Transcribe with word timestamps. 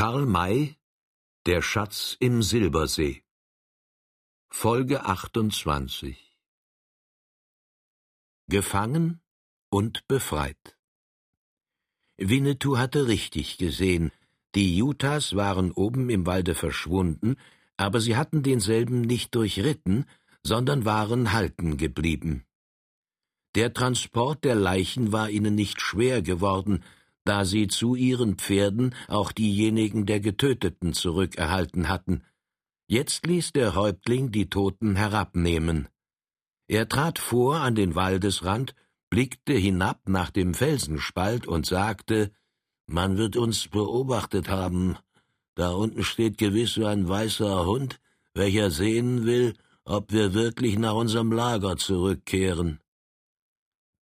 Karl 0.00 0.24
May 0.24 0.78
Der 1.44 1.60
Schatz 1.60 2.16
im 2.20 2.42
Silbersee. 2.42 3.22
Folge 4.48 5.04
28 5.04 6.16
Gefangen 8.48 9.20
und 9.68 10.08
befreit. 10.08 10.78
Winnetou 12.16 12.78
hatte 12.78 13.08
richtig 13.08 13.58
gesehen, 13.58 14.10
die 14.54 14.82
Utahs 14.82 15.36
waren 15.36 15.70
oben 15.70 16.08
im 16.08 16.24
Walde 16.24 16.54
verschwunden, 16.54 17.36
aber 17.76 18.00
sie 18.00 18.16
hatten 18.16 18.42
denselben 18.42 19.02
nicht 19.02 19.34
durchritten, 19.34 20.06
sondern 20.42 20.86
waren 20.86 21.34
halten 21.34 21.76
geblieben. 21.76 22.46
Der 23.54 23.74
Transport 23.74 24.44
der 24.44 24.54
Leichen 24.54 25.12
war 25.12 25.28
ihnen 25.28 25.54
nicht 25.54 25.78
schwer 25.82 26.22
geworden, 26.22 26.82
da 27.30 27.44
sie 27.44 27.68
zu 27.68 27.94
ihren 27.94 28.38
Pferden 28.38 28.92
auch 29.06 29.30
diejenigen 29.30 30.04
der 30.04 30.18
Getöteten 30.18 30.94
zurückerhalten 30.94 31.88
hatten. 31.88 32.24
Jetzt 32.88 33.24
ließ 33.24 33.52
der 33.52 33.76
Häuptling 33.76 34.32
die 34.32 34.50
Toten 34.50 34.96
herabnehmen. 34.96 35.86
Er 36.66 36.88
trat 36.88 37.20
vor 37.20 37.60
an 37.60 37.76
den 37.76 37.94
Waldesrand, 37.94 38.74
blickte 39.10 39.52
hinab 39.52 40.08
nach 40.08 40.30
dem 40.30 40.54
Felsenspalt 40.54 41.46
und 41.46 41.66
sagte, 41.66 42.32
man 42.86 43.16
wird 43.16 43.36
uns 43.36 43.68
beobachtet 43.68 44.48
haben. 44.48 44.96
Da 45.54 45.70
unten 45.70 46.02
steht 46.02 46.36
gewiss 46.36 46.74
so 46.74 46.84
ein 46.84 47.08
weißer 47.08 47.64
Hund, 47.64 48.00
welcher 48.34 48.72
sehen 48.72 49.24
will, 49.24 49.54
ob 49.84 50.10
wir 50.10 50.34
wirklich 50.34 50.80
nach 50.80 50.94
unserem 50.94 51.30
Lager 51.30 51.76
zurückkehren. 51.76 52.80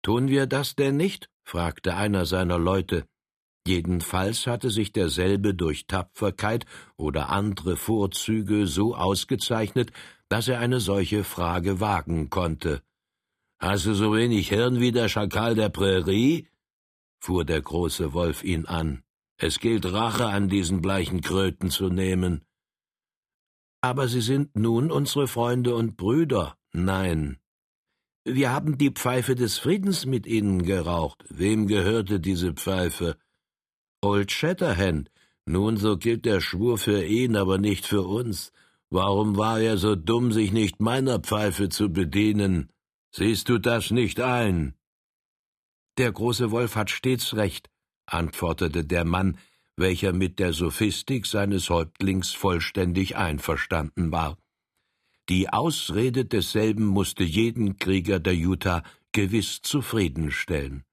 Tun 0.01 0.29
wir 0.29 0.47
das 0.47 0.77
denn 0.77 0.95
nicht? 0.95 1.29
fragte 1.43 1.97
einer 1.97 2.25
seiner 2.25 2.57
Leute. 2.57 3.05
Jedenfalls 3.67 4.47
hatte 4.47 4.69
sich 4.69 4.93
derselbe 4.93 5.53
durch 5.53 5.87
Tapferkeit 5.87 6.65
oder 6.95 7.29
andere 7.29 7.75
Vorzüge 7.75 8.65
so 8.65 8.95
ausgezeichnet, 8.95 9.91
dass 10.29 10.47
er 10.47 10.59
eine 10.59 10.79
solche 10.79 11.25
Frage 11.25 11.81
wagen 11.81 12.29
konnte. 12.29 12.81
Hast 13.59 13.85
du 13.85 13.93
so 13.93 14.15
wenig 14.15 14.47
Hirn 14.47 14.79
wie 14.79 14.93
der 14.93 15.09
Schakal 15.09 15.53
der 15.55 15.67
Prärie? 15.67 16.47
fuhr 17.19 17.43
der 17.43 17.61
große 17.61 18.13
Wolf 18.13 18.41
ihn 18.43 18.65
an. 18.67 19.03
Es 19.37 19.59
gilt 19.59 19.91
Rache 19.91 20.27
an 20.27 20.47
diesen 20.47 20.81
bleichen 20.81 21.19
Kröten 21.19 21.69
zu 21.69 21.89
nehmen. 21.89 22.45
Aber 23.81 24.07
sie 24.07 24.21
sind 24.21 24.55
nun 24.55 24.91
unsere 24.91 25.27
Freunde 25.27 25.75
und 25.75 25.97
Brüder. 25.97 26.57
Nein, 26.71 27.37
wir 28.23 28.51
haben 28.51 28.77
die 28.77 28.91
Pfeife 28.91 29.35
des 29.35 29.57
Friedens 29.57 30.05
mit 30.05 30.27
ihnen 30.27 30.63
geraucht. 30.63 31.23
Wem 31.29 31.67
gehörte 31.67 32.19
diese 32.19 32.53
Pfeife? 32.53 33.17
Old 34.07 34.31
Shatterhand. 34.31 35.09
Nun, 35.45 35.75
so 35.77 35.97
gilt 35.97 36.23
der 36.25 36.39
Schwur 36.39 36.77
für 36.77 37.03
ihn, 37.03 37.35
aber 37.35 37.57
nicht 37.57 37.85
für 37.85 38.03
uns. 38.03 38.53
Warum 38.89 39.35
war 39.35 39.59
er 39.59 39.77
so 39.77 39.95
dumm, 39.95 40.31
sich 40.31 40.51
nicht 40.53 40.79
meiner 40.79 41.19
Pfeife 41.19 41.67
zu 41.67 41.89
bedienen? 41.89 42.69
Siehst 43.11 43.49
du 43.49 43.57
das 43.57 43.91
nicht 43.91 44.21
ein? 44.21 44.75
Der 45.97 46.11
große 46.13 46.51
Wolf 46.51 46.75
hat 46.77 46.89
stets 46.89 47.35
recht, 47.35 47.69
antwortete 48.05 48.85
der 48.85 49.03
Mann, 49.03 49.37
welcher 49.75 50.13
mit 50.13 50.39
der 50.39 50.53
Sophistik 50.53 51.25
seines 51.25 51.69
Häuptlings 51.69 52.31
vollständig 52.31 53.17
einverstanden 53.17 54.11
war. 54.13 54.37
Die 55.27 55.49
Ausrede 55.49 56.23
desselben 56.23 56.85
musste 56.85 57.25
jeden 57.25 57.77
Krieger 57.77 58.19
der 58.21 58.35
Utah 58.35 58.83
gewiss 59.11 59.61
zufriedenstellen. 59.61 60.86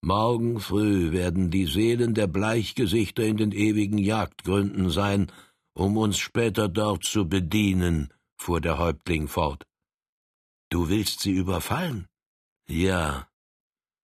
Morgen 0.00 0.60
früh 0.60 1.12
werden 1.12 1.50
die 1.50 1.66
Seelen 1.66 2.14
der 2.14 2.28
Bleichgesichter 2.28 3.24
in 3.24 3.36
den 3.36 3.52
ewigen 3.52 3.98
Jagdgründen 3.98 4.90
sein, 4.90 5.32
um 5.74 5.96
uns 5.96 6.18
später 6.18 6.68
dort 6.68 7.04
zu 7.04 7.28
bedienen, 7.28 8.12
fuhr 8.36 8.60
der 8.60 8.78
Häuptling 8.78 9.26
fort. 9.26 9.64
Du 10.70 10.88
willst 10.88 11.20
sie 11.20 11.32
überfallen? 11.32 12.06
Ja. 12.68 13.28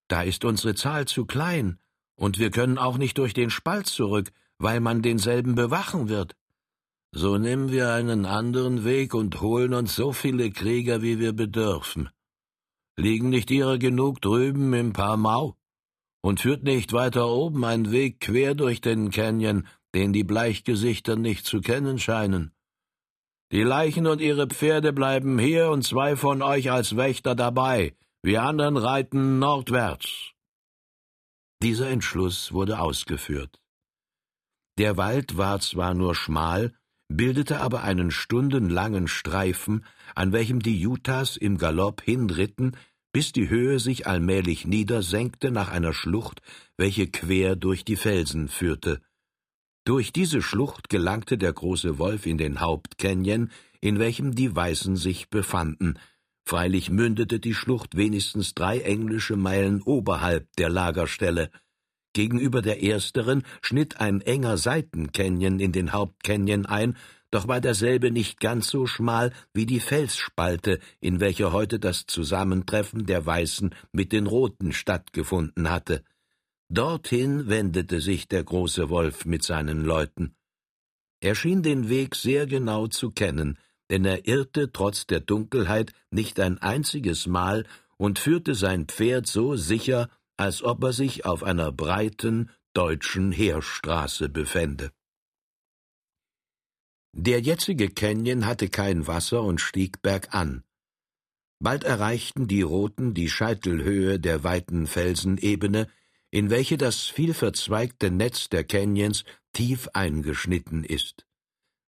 Da 0.09 0.23
ist 0.23 0.45
unsere 0.45 0.75
Zahl 0.75 1.07
zu 1.07 1.27
klein, 1.27 1.79
und 2.17 2.39
wir 2.39 2.51
können 2.51 2.79
auch 2.79 2.99
nicht 2.99 3.19
durch 3.19 3.33
den 3.33 3.51
Spalt 3.51 3.87
zurück, 3.87 4.33
weil 4.59 4.81
man 4.81 5.03
denselben 5.03 5.55
bewachen 5.55 6.09
wird. 6.09 6.35
So 7.13 7.39
nehmen 7.39 7.71
wir 7.71 7.93
einen 7.93 8.27
anderen 8.27 8.85
Weg 8.85 9.15
und 9.15 9.41
holen 9.41 9.75
uns 9.75 9.95
so 9.95 10.13
viele 10.13 10.51
Krieger, 10.51 11.03
wie 11.03 11.21
wir 11.21 11.33
bedürfen. 11.33 12.11
Liegen 12.97 13.29
nicht 13.29 13.51
ihre 13.53 13.79
genug 13.79 14.21
drüben 14.21 14.73
im 14.73 14.93
Parmau? 14.93 15.57
Und 16.25 16.41
führt 16.41 16.63
nicht 16.63 16.95
weiter 16.95 17.29
oben 17.29 17.67
ein 17.67 17.93
Weg 17.93 18.19
quer 18.19 18.55
durch 18.55 18.81
den 18.81 19.11
Canyon, 19.11 19.67
den 19.95 20.15
die 20.15 20.25
Bleichgesichter 20.25 21.17
nicht 21.17 21.45
zu 21.45 21.61
kennen 21.61 21.99
scheinen? 21.99 22.51
Die 23.53 23.63
Leichen 23.63 24.07
und 24.07 24.23
ihre 24.23 24.47
Pferde 24.47 24.95
bleiben 24.95 25.39
hier 25.39 25.69
und 25.69 25.83
zwei 25.83 26.17
von 26.17 26.41
euch 26.41 26.71
als 26.71 26.97
Wächter 26.97 27.35
dabei. 27.35 27.95
Wir 28.23 28.43
anderen 28.43 28.79
reiten 28.79 29.39
nordwärts. 29.39 30.33
Dieser 31.63 31.91
Entschluss 31.91 32.53
wurde 32.55 32.79
ausgeführt. 32.79 33.61
Der 34.79 34.97
Wald 34.97 35.37
war 35.37 35.61
zwar 35.61 35.93
nur 35.93 36.15
schmal, 36.15 36.73
bildete 37.09 37.61
aber 37.61 37.83
einen 37.83 38.11
stundenlangen 38.11 39.09
Streifen, 39.09 39.85
an 40.15 40.33
welchem 40.33 40.61
die 40.61 40.87
Utahs 40.87 41.37
im 41.37 41.59
Galopp 41.59 42.01
hinritten, 42.01 42.79
bis 43.15 43.31
die 43.31 43.49
Höhe 43.49 43.79
sich 43.79 44.09
allmählich 44.09 44.67
niedersenkte 44.67 45.53
nach 45.53 45.71
einer 45.71 45.93
Schlucht, 45.93 46.43
welche 46.77 47.07
quer 47.07 47.55
durch 47.55 47.85
die 47.85 47.95
Felsen 47.95 48.49
führte. 48.49 49.01
Durch 49.85 50.13
diese 50.13 50.43
Schlucht 50.43 50.89
gelangte 50.89 51.39
der 51.39 51.53
große 51.53 51.99
Wolf 51.99 52.27
in 52.27 52.39
den 52.39 52.59
Hauptcanyon, 52.59 53.53
in 53.81 54.01
welchem 54.01 54.35
die 54.35 54.57
Weißen 54.57 54.97
sich 54.97 55.31
befanden. 55.31 55.97
Freilich 56.45 56.91
mündete 56.91 57.39
die 57.39 57.55
Schlucht 57.55 57.97
wenigstens 57.97 58.53
drei 58.53 58.81
englische 58.81 59.37
Meilen 59.37 59.81
oberhalb 59.83 60.49
der 60.57 60.69
Lagerstelle. 60.69 61.51
Gegenüber 62.15 62.63
der 62.63 62.83
ersteren 62.83 63.45
schnitt 63.63 64.01
ein 64.01 64.23
enger 64.23 64.57
Seitencanyon 64.57 65.61
in 65.61 65.71
den 65.71 65.93
Hauptcanyon 65.93 66.67
ein, 66.67 66.97
doch 67.35 67.49
war 67.49 67.61
derselbe 67.61 68.13
nicht 68.13 68.39
ganz 68.39 68.69
so 68.69 68.87
schmal 68.87 69.33
wie 69.53 69.67
die 69.67 69.81
Felsspalte, 69.81 70.79
in 71.01 71.19
welcher 71.19 71.53
heute 71.53 71.81
das 71.81 72.07
Zusammentreffen 72.07 73.07
der 73.07 73.27
Weißen 73.27 73.75
mit 73.93 74.13
den 74.13 74.27
Roten 74.27 74.73
stattgefunden 74.73 75.69
hatte. 75.69 76.05
Dorthin 76.69 77.49
wendete 77.49 78.01
sich 78.01 78.29
der 78.29 78.45
große 78.45 78.89
Wolf 78.89 79.25
mit 79.27 79.43
seinen 79.43 79.85
Leuten. 79.85 80.37
Er 81.21 81.35
schien 81.35 81.63
den 81.63 81.89
Weg 81.89 82.15
sehr 82.15 82.47
genau 82.47 82.87
zu 82.87 83.11
kennen, 83.11 83.59
denn 83.91 84.05
er 84.05 84.29
irrte 84.29 84.71
trotz 84.73 85.07
der 85.07 85.21
Dunkelheit 85.21 85.93
nicht 86.11 86.39
ein 86.39 86.59
einziges 86.59 87.27
Mal 87.27 87.67
und 87.97 88.19
führte 88.19 88.55
sein 88.55 88.87
Pferd 88.87 89.27
so 89.27 89.57
sicher 89.57 90.09
als 90.37 90.63
ob 90.63 90.83
er 90.85 90.93
sich 90.93 91.25
auf 91.27 91.43
einer 91.43 91.73
breiten 91.73 92.51
deutschen 92.75 93.33
Heerstraße 93.33 94.29
befände. 94.29 94.91
Der 97.17 97.41
jetzige 97.41 97.91
Canyon 97.91 98.45
hatte 98.45 98.69
kein 98.69 99.07
Wasser 99.07 99.43
und 99.43 99.61
stieg 99.61 100.03
bergan. 100.03 100.65
Bald 101.61 101.85
erreichten 101.85 102.49
die 102.49 102.63
Roten 102.63 103.15
die 103.15 103.29
Scheitelhöhe 103.29 104.19
der 104.19 104.43
weiten 104.43 104.89
Felsenebene, 104.89 105.87
in 106.33 106.51
welche 106.51 106.77
das 106.77 107.05
vielverzweigte 107.05 108.11
Netz 108.11 108.49
der 108.49 108.65
Canyons 108.65 109.25
tief 109.53 109.89
eingeschnitten 109.93 110.83
ist. 110.83 111.25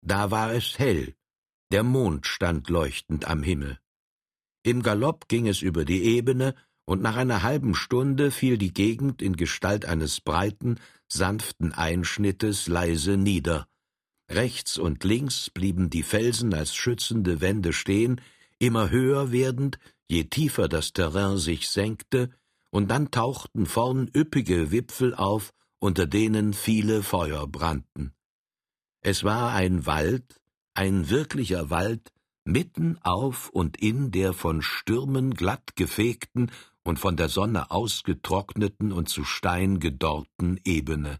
Da 0.04 0.32
war 0.32 0.52
es 0.52 0.80
hell, 0.80 1.14
der 1.70 1.84
Mond 1.84 2.26
stand 2.26 2.68
leuchtend 2.68 3.28
am 3.28 3.44
Himmel. 3.44 3.78
Im 4.64 4.82
Galopp 4.82 5.28
ging 5.28 5.46
es 5.46 5.62
über 5.62 5.84
die 5.84 6.02
Ebene, 6.02 6.56
und 6.84 7.00
nach 7.00 7.14
einer 7.14 7.44
halben 7.44 7.76
Stunde 7.76 8.32
fiel 8.32 8.58
die 8.58 8.74
Gegend 8.74 9.22
in 9.22 9.36
Gestalt 9.36 9.84
eines 9.84 10.20
breiten, 10.20 10.80
sanften 11.06 11.72
Einschnittes 11.72 12.66
leise 12.66 13.16
nieder. 13.16 13.68
Rechts 14.34 14.78
und 14.78 15.04
links 15.04 15.50
blieben 15.50 15.90
die 15.90 16.02
Felsen 16.02 16.54
als 16.54 16.74
schützende 16.74 17.40
Wände 17.40 17.72
stehen, 17.72 18.20
immer 18.58 18.90
höher 18.90 19.32
werdend, 19.32 19.78
je 20.08 20.24
tiefer 20.24 20.68
das 20.68 20.92
Terrain 20.92 21.38
sich 21.38 21.68
senkte, 21.68 22.30
und 22.70 22.90
dann 22.90 23.10
tauchten 23.10 23.66
vorn 23.66 24.10
üppige 24.14 24.70
Wipfel 24.70 25.14
auf, 25.14 25.52
unter 25.78 26.06
denen 26.06 26.54
viele 26.54 27.02
Feuer 27.02 27.46
brannten. 27.46 28.14
Es 29.02 29.24
war 29.24 29.52
ein 29.52 29.84
Wald, 29.84 30.40
ein 30.74 31.10
wirklicher 31.10 31.70
Wald, 31.70 32.12
mitten 32.44 32.98
auf 33.02 33.50
und 33.50 33.76
in 33.76 34.10
der 34.10 34.32
von 34.32 34.62
Stürmen 34.62 35.34
glatt 35.34 35.76
gefegten 35.76 36.50
und 36.82 36.98
von 36.98 37.16
der 37.16 37.28
Sonne 37.28 37.70
ausgetrockneten 37.70 38.92
und 38.92 39.08
zu 39.08 39.24
Stein 39.24 39.80
gedorrten 39.80 40.58
Ebene. 40.64 41.18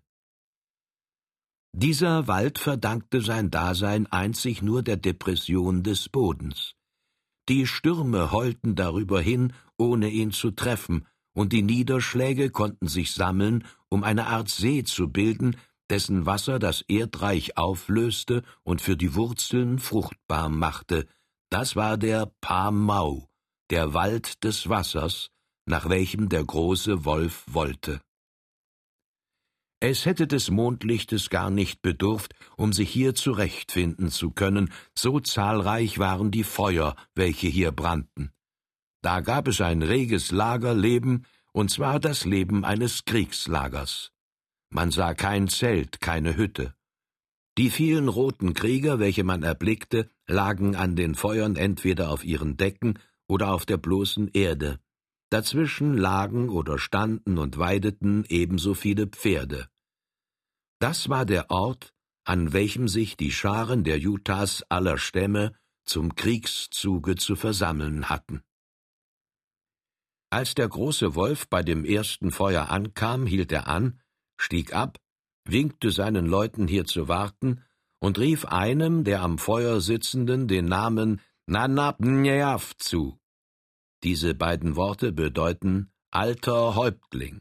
Dieser 1.75 2.29
Wald 2.29 2.59
verdankte 2.59 3.23
sein 3.23 3.51
Dasein 3.51 4.07
einzig 4.07 4.61
nur 4.63 4.83
der 4.83 4.99
Depression 4.99 5.83
des 5.83 6.09
Bodens. 6.09 6.75
Die 7.49 7.67
Stürme 7.67 8.31
heulten 8.31 8.75
darüber 8.75 9.21
hin, 9.21 9.53
ohne 9.79 10.11
ihn 10.11 10.33
zu 10.33 10.51
treffen, 10.51 11.07
und 11.35 11.53
die 11.53 11.63
Niederschläge 11.63 12.51
konnten 12.51 12.89
sich 12.89 13.13
sammeln, 13.13 13.65
um 13.89 14.05
eine 14.05 14.27
Art 14.27 14.51
See 14.51 14.85
zu 14.85 15.09
bilden, 15.09 15.57
dessen 15.89 16.27
Wasser 16.27 16.59
das 16.59 16.83
Erdreich 16.83 17.57
auflöste 17.57 18.43
und 18.63 18.81
für 18.81 18.97
die 18.97 19.15
Wurzeln 19.15 19.79
fruchtbar 19.79 20.49
machte, 20.49 21.07
das 21.51 21.77
war 21.77 21.99
der 21.99 22.33
Pamau, 22.41 23.29
der 23.69 23.93
Wald 23.93 24.43
des 24.43 24.71
Wassers, 24.71 25.31
nach 25.67 25.89
welchem 25.89 26.31
der 26.31 26.45
große 26.45 27.05
Wolf 27.05 27.45
wollte. 27.47 28.01
Es 29.85 30.07
hätte 30.07 30.29
des 30.29 30.49
Mondlichtes 30.49 31.29
gar 31.29 31.51
nicht 31.51 31.83
bedurft, 31.83 32.37
um 32.57 32.73
sich 32.73 32.89
hier 32.89 33.17
zurechtfinden 33.17 34.13
zu 34.13 34.31
können, 34.31 34.73
so 34.97 35.19
zahlreich 35.19 35.99
waren 35.99 36.31
die 36.31 36.45
Feuer, 36.45 36.95
welche 37.17 37.49
hier 37.49 37.73
brannten. 37.73 38.31
Da 39.01 39.23
gab 39.23 39.49
es 39.49 39.61
ein 39.61 39.83
reges 39.83 40.31
Lagerleben, 40.31 41.27
und 41.53 41.73
zwar 41.73 41.99
das 41.99 42.25
Leben 42.25 42.65
eines 42.65 43.07
Kriegslagers. 43.07 44.13
Man 44.71 44.93
sah 44.93 45.15
kein 45.15 45.49
Zelt, 45.49 46.01
keine 46.01 46.37
Hütte. 46.37 46.77
Die 47.59 47.69
vielen 47.69 48.07
roten 48.07 48.55
Krieger, 48.55 49.01
welche 49.01 49.25
man 49.25 49.43
erblickte, 49.43 50.09
lagen 50.29 50.77
an 50.77 50.95
den 50.95 51.17
Feuern 51.17 51.57
entweder 51.57 52.11
auf 52.11 52.23
ihren 52.25 52.57
Decken 52.57 53.01
oder 53.27 53.53
auf 53.53 53.67
der 53.67 53.79
bloßen 53.79 54.29
Erde. 54.33 54.79
Dazwischen 55.33 55.97
lagen 55.97 56.51
oder 56.51 56.79
standen 56.79 57.39
und 57.39 57.57
weideten 57.57 58.27
ebenso 58.29 58.75
viele 58.75 59.07
Pferde. 59.07 59.67
Das 60.79 61.09
war 61.09 61.25
der 61.25 61.51
Ort, 61.51 61.95
an 62.25 62.53
welchem 62.53 62.87
sich 62.87 63.17
die 63.17 63.33
Scharen 63.33 63.83
der 63.83 63.99
Utahs 63.99 64.63
aller 64.69 64.99
Stämme 64.99 65.55
zum 65.85 66.17
Kriegszuge 66.17 67.17
zu 67.17 67.35
versammeln 67.35 68.11
hatten. 68.11 68.43
Als 70.29 70.55
der 70.55 70.69
große 70.69 71.15
Wolf 71.15 71.49
bei 71.49 71.63
dem 71.63 71.87
ersten 71.87 72.31
Feuer 72.31 72.69
ankam, 72.69 73.25
hielt 73.25 73.53
er 73.53 73.69
an, 73.69 74.01
stieg 74.37 74.75
ab, 74.75 74.99
winkte 75.45 75.91
seinen 75.93 76.27
Leuten 76.27 76.69
hier 76.69 76.85
zu 76.85 77.09
warten 77.09 77.65
und 78.01 78.19
rief 78.19 78.45
einem 78.45 79.03
der 79.05 79.23
am 79.23 79.39
Feuer 79.39 79.81
sitzenden 79.81 80.47
den 80.47 80.67
Namen 80.67 81.23
Nanabnjeaf 81.47 82.77
zu. 82.77 83.19
Diese 84.05 84.35
beiden 84.35 84.75
Worte 84.77 85.13
bedeuten 85.13 85.93
alter 86.11 86.75
Häuptling. 86.75 87.41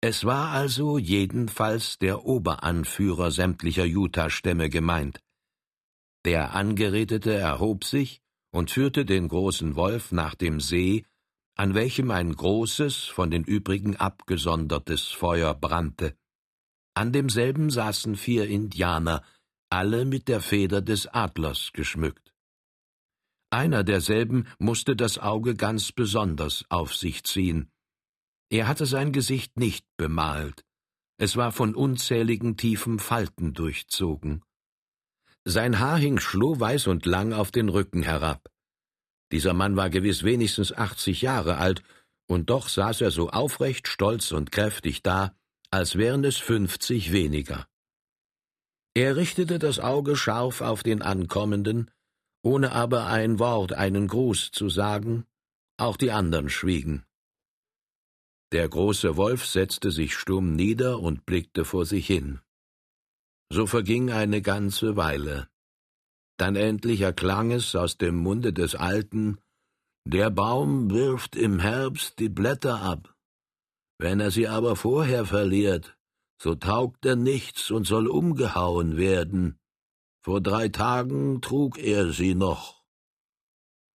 Es 0.00 0.24
war 0.24 0.50
also 0.50 0.98
jedenfalls 0.98 1.98
der 1.98 2.24
Oberanführer 2.24 3.30
sämtlicher 3.30 3.84
Utah-Stämme 3.84 4.70
gemeint. 4.70 5.20
Der 6.24 6.54
Angeredete 6.54 7.34
erhob 7.34 7.84
sich 7.84 8.20
und 8.52 8.70
führte 8.70 9.04
den 9.04 9.28
großen 9.28 9.74
Wolf 9.74 10.12
nach 10.12 10.34
dem 10.34 10.60
See, 10.60 11.04
an 11.56 11.74
welchem 11.74 12.10
ein 12.10 12.34
großes, 12.34 13.04
von 13.04 13.30
den 13.30 13.42
übrigen 13.42 13.96
abgesondertes 13.96 15.08
Feuer 15.08 15.54
brannte. 15.54 16.16
An 16.94 17.12
demselben 17.12 17.70
saßen 17.70 18.16
vier 18.16 18.46
Indianer, 18.46 19.24
alle 19.70 20.04
mit 20.04 20.28
der 20.28 20.40
Feder 20.40 20.82
des 20.82 21.06
Adlers 21.06 21.72
geschmückt. 21.72 22.25
Einer 23.50 23.84
derselben 23.84 24.46
musste 24.58 24.96
das 24.96 25.18
Auge 25.18 25.54
ganz 25.54 25.92
besonders 25.92 26.64
auf 26.68 26.94
sich 26.94 27.24
ziehen. 27.24 27.70
Er 28.50 28.68
hatte 28.68 28.86
sein 28.86 29.12
Gesicht 29.12 29.56
nicht 29.58 29.86
bemalt, 29.96 30.64
es 31.18 31.36
war 31.36 31.50
von 31.50 31.74
unzähligen 31.74 32.56
tiefen 32.56 32.98
Falten 32.98 33.54
durchzogen. 33.54 34.42
Sein 35.44 35.78
Haar 35.78 35.98
hing 35.98 36.18
schlohweiß 36.18 36.88
und 36.88 37.06
lang 37.06 37.32
auf 37.32 37.50
den 37.50 37.68
Rücken 37.68 38.02
herab. 38.02 38.50
Dieser 39.32 39.54
Mann 39.54 39.76
war 39.76 39.88
gewiss 39.90 40.24
wenigstens 40.24 40.72
achtzig 40.72 41.22
Jahre 41.22 41.56
alt, 41.56 41.82
und 42.28 42.50
doch 42.50 42.68
saß 42.68 43.00
er 43.00 43.10
so 43.10 43.30
aufrecht, 43.30 43.88
stolz 43.88 44.32
und 44.32 44.52
kräftig 44.52 45.02
da, 45.02 45.34
als 45.70 45.96
wären 45.96 46.24
es 46.24 46.36
fünfzig 46.36 47.12
weniger. 47.12 47.66
Er 48.94 49.16
richtete 49.16 49.58
das 49.58 49.78
Auge 49.78 50.16
scharf 50.16 50.60
auf 50.60 50.82
den 50.82 51.02
Ankommenden, 51.02 51.90
ohne 52.46 52.70
aber 52.70 53.06
ein 53.06 53.40
Wort, 53.40 53.72
einen 53.72 54.06
Gruß 54.06 54.52
zu 54.52 54.68
sagen, 54.68 55.26
auch 55.78 55.96
die 55.96 56.12
andern 56.12 56.48
schwiegen. 56.48 57.04
Der 58.52 58.68
große 58.68 59.16
Wolf 59.16 59.44
setzte 59.44 59.90
sich 59.90 60.14
stumm 60.14 60.54
nieder 60.54 61.00
und 61.00 61.26
blickte 61.26 61.64
vor 61.64 61.86
sich 61.86 62.06
hin. 62.06 62.38
So 63.50 63.66
verging 63.66 64.12
eine 64.12 64.42
ganze 64.42 64.96
Weile. 64.96 65.48
Dann 66.38 66.54
endlich 66.54 67.00
erklang 67.00 67.50
es 67.50 67.74
aus 67.74 67.98
dem 67.98 68.16
Munde 68.16 68.52
des 68.52 68.76
Alten 68.76 69.38
Der 70.06 70.30
Baum 70.30 70.90
wirft 70.92 71.34
im 71.34 71.58
Herbst 71.58 72.20
die 72.20 72.28
Blätter 72.28 72.80
ab. 72.80 73.12
Wenn 73.98 74.20
er 74.20 74.30
sie 74.30 74.46
aber 74.46 74.76
vorher 74.76 75.24
verliert, 75.24 75.96
so 76.40 76.54
taugt 76.54 77.04
er 77.06 77.16
nichts 77.16 77.72
und 77.72 77.88
soll 77.88 78.06
umgehauen 78.06 78.96
werden. 78.96 79.58
Vor 80.26 80.40
drei 80.40 80.68
Tagen 80.68 81.40
trug 81.40 81.78
er 81.78 82.10
sie 82.10 82.34
noch. 82.34 82.82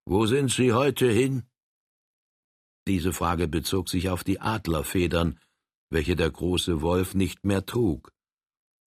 Wo 0.06 0.28
sind 0.28 0.50
sie 0.50 0.72
heute 0.72 1.12
hin? 1.12 1.44
Diese 2.88 3.12
Frage 3.12 3.50
bezog 3.50 3.90
sich 3.90 4.08
auf 4.08 4.24
die 4.24 4.40
Adlerfedern, 4.40 5.38
welche 5.90 6.16
der 6.16 6.32
große 6.32 6.82
Wolf 6.82 7.16
nicht 7.16 7.44
mehr 7.44 7.66
trug. 7.66 8.14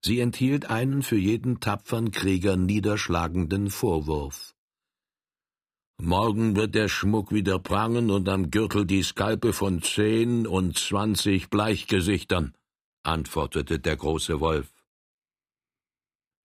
Sie 0.02 0.20
enthielt 0.20 0.70
einen 0.70 1.02
für 1.02 1.18
jeden 1.18 1.60
tapfern 1.60 2.12
Krieger 2.12 2.56
niederschlagenden 2.56 3.68
Vorwurf. 3.68 4.54
Morgen 6.00 6.56
wird 6.56 6.74
der 6.74 6.88
Schmuck 6.88 7.30
wieder 7.30 7.58
prangen 7.58 8.10
und 8.10 8.26
am 8.30 8.50
Gürtel 8.50 8.86
die 8.86 9.02
Skalpe 9.02 9.52
von 9.52 9.82
zehn 9.82 10.46
und 10.46 10.78
zwanzig 10.78 11.50
Bleichgesichtern, 11.50 12.54
antwortete 13.02 13.80
der 13.80 13.96
große 13.98 14.40
Wolf. 14.40 14.73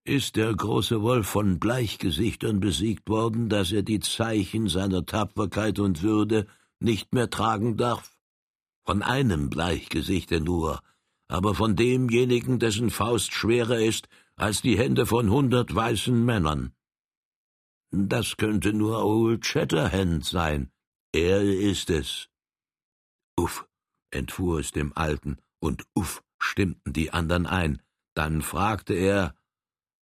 Ist 0.09 0.37
der 0.37 0.55
große 0.55 1.03
Wolf 1.03 1.27
von 1.27 1.59
Bleichgesichtern 1.59 2.59
besiegt 2.59 3.07
worden, 3.09 3.47
dass 3.47 3.71
er 3.71 3.83
die 3.83 3.99
Zeichen 3.99 4.67
seiner 4.67 5.05
Tapferkeit 5.05 5.77
und 5.77 6.01
Würde 6.01 6.47
nicht 6.79 7.13
mehr 7.13 7.29
tragen 7.29 7.77
darf? 7.77 8.17
Von 8.87 9.03
einem 9.03 9.51
Bleichgesichte 9.51 10.41
nur, 10.41 10.81
aber 11.27 11.53
von 11.53 11.75
demjenigen, 11.75 12.57
dessen 12.57 12.89
Faust 12.89 13.33
schwerer 13.33 13.77
ist 13.77 14.09
als 14.35 14.63
die 14.63 14.79
Hände 14.79 15.05
von 15.05 15.29
hundert 15.29 15.75
weißen 15.75 16.25
Männern. 16.25 16.73
Das 17.91 18.35
könnte 18.35 18.73
nur 18.73 19.05
Old 19.05 19.45
Shatterhand 19.45 20.25
sein. 20.25 20.71
Er 21.13 21.43
ist 21.43 21.91
es. 21.91 22.29
Uff, 23.37 23.67
entfuhr 24.09 24.59
es 24.59 24.71
dem 24.71 24.91
Alten, 24.97 25.37
und 25.59 25.85
uff, 25.93 26.23
stimmten 26.39 26.93
die 26.93 27.13
anderen 27.13 27.45
ein. 27.45 27.79
Dann 28.15 28.41
fragte 28.41 28.95
er, 28.95 29.35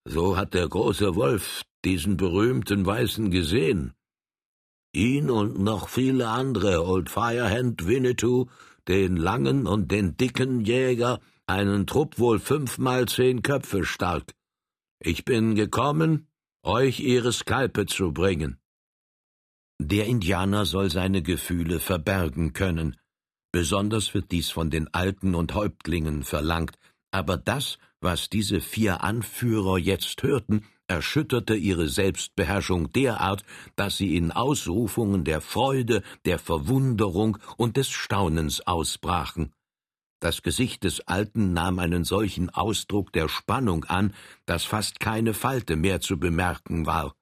so 0.07 0.37
hat 0.37 0.53
der 0.53 0.67
große 0.67 1.15
Wolf 1.15 1.63
diesen 1.85 2.17
berühmten 2.17 2.85
Weißen 2.85 3.31
gesehen. 3.31 3.93
Ihn 4.93 5.29
und 5.29 5.59
noch 5.59 5.89
viele 5.89 6.29
andere, 6.29 6.85
Old 6.85 7.09
Firehand, 7.09 7.85
Winnetou, 7.85 8.47
den 8.87 9.17
langen 9.17 9.67
und 9.67 9.91
den 9.91 10.17
dicken 10.17 10.61
Jäger, 10.61 11.19
einen 11.45 11.85
Trupp 11.87 12.19
wohl 12.19 12.39
fünfmal 12.39 13.07
zehn 13.07 13.41
Köpfe 13.41 13.85
stark. 13.85 14.33
Ich 14.99 15.25
bin 15.25 15.55
gekommen, 15.55 16.27
euch 16.63 16.99
ihre 16.99 17.31
Skalpe 17.31 17.85
zu 17.85 18.11
bringen. 18.11 18.59
Der 19.79 20.07
Indianer 20.07 20.65
soll 20.65 20.89
seine 20.89 21.21
Gefühle 21.21 21.79
verbergen 21.79 22.53
können. 22.53 22.97
Besonders 23.51 24.13
wird 24.13 24.31
dies 24.31 24.49
von 24.49 24.69
den 24.69 24.91
Alten 24.93 25.35
und 25.35 25.53
Häuptlingen 25.53 26.23
verlangt, 26.23 26.77
aber 27.11 27.37
das, 27.37 27.77
was 28.01 28.29
diese 28.29 28.61
vier 28.61 29.03
Anführer 29.03 29.77
jetzt 29.77 30.23
hörten, 30.23 30.65
erschütterte 30.87 31.55
ihre 31.55 31.89
Selbstbeherrschung 31.89 32.91
derart, 32.91 33.43
dass 33.75 33.97
sie 33.97 34.15
in 34.15 34.31
Ausrufungen 34.31 35.23
der 35.23 35.41
Freude, 35.41 36.03
der 36.25 36.39
Verwunderung 36.39 37.37
und 37.57 37.77
des 37.77 37.89
Staunens 37.89 38.61
ausbrachen. 38.61 39.53
Das 40.19 40.41
Gesicht 40.41 40.83
des 40.83 41.01
Alten 41.01 41.53
nahm 41.53 41.77
einen 41.79 42.03
solchen 42.03 42.49
Ausdruck 42.49 43.13
der 43.13 43.29
Spannung 43.29 43.83
an, 43.85 44.15
dass 44.45 44.63
fast 44.63 44.99
keine 44.99 45.33
Falte 45.33 45.75
mehr 45.75 46.01
zu 46.01 46.17
bemerken 46.17 46.85
war. 46.85 47.13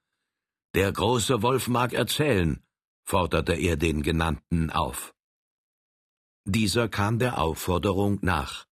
Der 0.75 0.91
große 0.91 1.41
Wolf 1.41 1.67
mag 1.67 1.93
erzählen, 1.93 2.63
forderte 3.03 3.53
er 3.53 3.75
den 3.77 4.01
Genannten 4.01 4.69
auf. 4.69 5.13
Dieser 6.45 6.87
kam 6.87 7.19
der 7.19 7.39
Aufforderung 7.39 8.19
nach. 8.21 8.64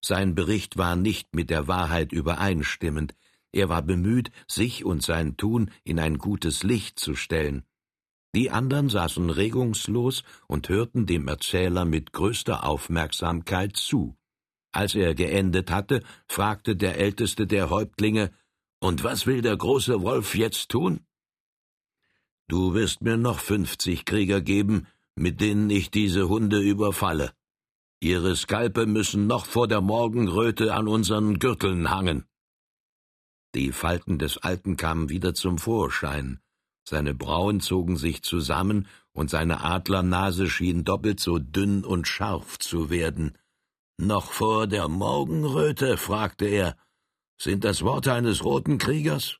Sein 0.00 0.34
Bericht 0.34 0.76
war 0.76 0.96
nicht 0.96 1.34
mit 1.34 1.50
der 1.50 1.68
Wahrheit 1.68 2.12
übereinstimmend, 2.12 3.14
er 3.52 3.68
war 3.68 3.82
bemüht, 3.82 4.30
sich 4.46 4.84
und 4.84 5.02
sein 5.02 5.36
Tun 5.36 5.70
in 5.82 5.98
ein 5.98 6.18
gutes 6.18 6.62
Licht 6.62 6.98
zu 6.98 7.14
stellen. 7.14 7.64
Die 8.34 8.50
andern 8.50 8.90
saßen 8.90 9.30
regungslos 9.30 10.22
und 10.46 10.68
hörten 10.68 11.06
dem 11.06 11.28
Erzähler 11.28 11.84
mit 11.84 12.12
größter 12.12 12.64
Aufmerksamkeit 12.64 13.76
zu. 13.76 14.16
Als 14.70 14.94
er 14.94 15.14
geendet 15.14 15.70
hatte, 15.70 16.02
fragte 16.26 16.76
der 16.76 16.98
älteste 16.98 17.46
der 17.46 17.70
Häuptlinge 17.70 18.30
Und 18.80 19.02
was 19.02 19.26
will 19.26 19.40
der 19.40 19.56
große 19.56 20.02
Wolf 20.02 20.36
jetzt 20.36 20.68
tun? 20.68 21.00
Du 22.48 22.74
wirst 22.74 23.02
mir 23.02 23.16
noch 23.16 23.40
fünfzig 23.40 24.04
Krieger 24.04 24.40
geben, 24.40 24.86
mit 25.16 25.40
denen 25.40 25.68
ich 25.70 25.90
diese 25.90 26.28
Hunde 26.28 26.60
überfalle. 26.60 27.32
Ihre 28.00 28.36
Skalpe 28.36 28.86
müssen 28.86 29.26
noch 29.26 29.46
vor 29.46 29.68
der 29.68 29.80
Morgenröte 29.80 30.74
an 30.74 30.88
unseren 30.88 31.38
Gürteln 31.38 31.90
hangen. 31.90 32.24
Die 33.54 33.72
Falten 33.72 34.18
des 34.18 34.38
Alten 34.38 34.76
kamen 34.76 35.08
wieder 35.08 35.34
zum 35.34 35.58
Vorschein, 35.58 36.40
seine 36.88 37.14
Brauen 37.14 37.60
zogen 37.60 37.98
sich 37.98 38.22
zusammen, 38.22 38.86
und 39.12 39.28
seine 39.28 39.62
Adlernase 39.62 40.48
schien 40.48 40.84
doppelt 40.84 41.20
so 41.20 41.38
dünn 41.38 41.84
und 41.84 42.08
scharf 42.08 42.58
zu 42.58 42.88
werden. 42.88 43.36
Noch 43.98 44.32
vor 44.32 44.66
der 44.66 44.88
Morgenröte? 44.88 45.98
fragte 45.98 46.46
er. 46.46 46.78
Sind 47.36 47.64
das 47.64 47.82
Worte 47.82 48.14
eines 48.14 48.42
roten 48.42 48.78
Kriegers? 48.78 49.38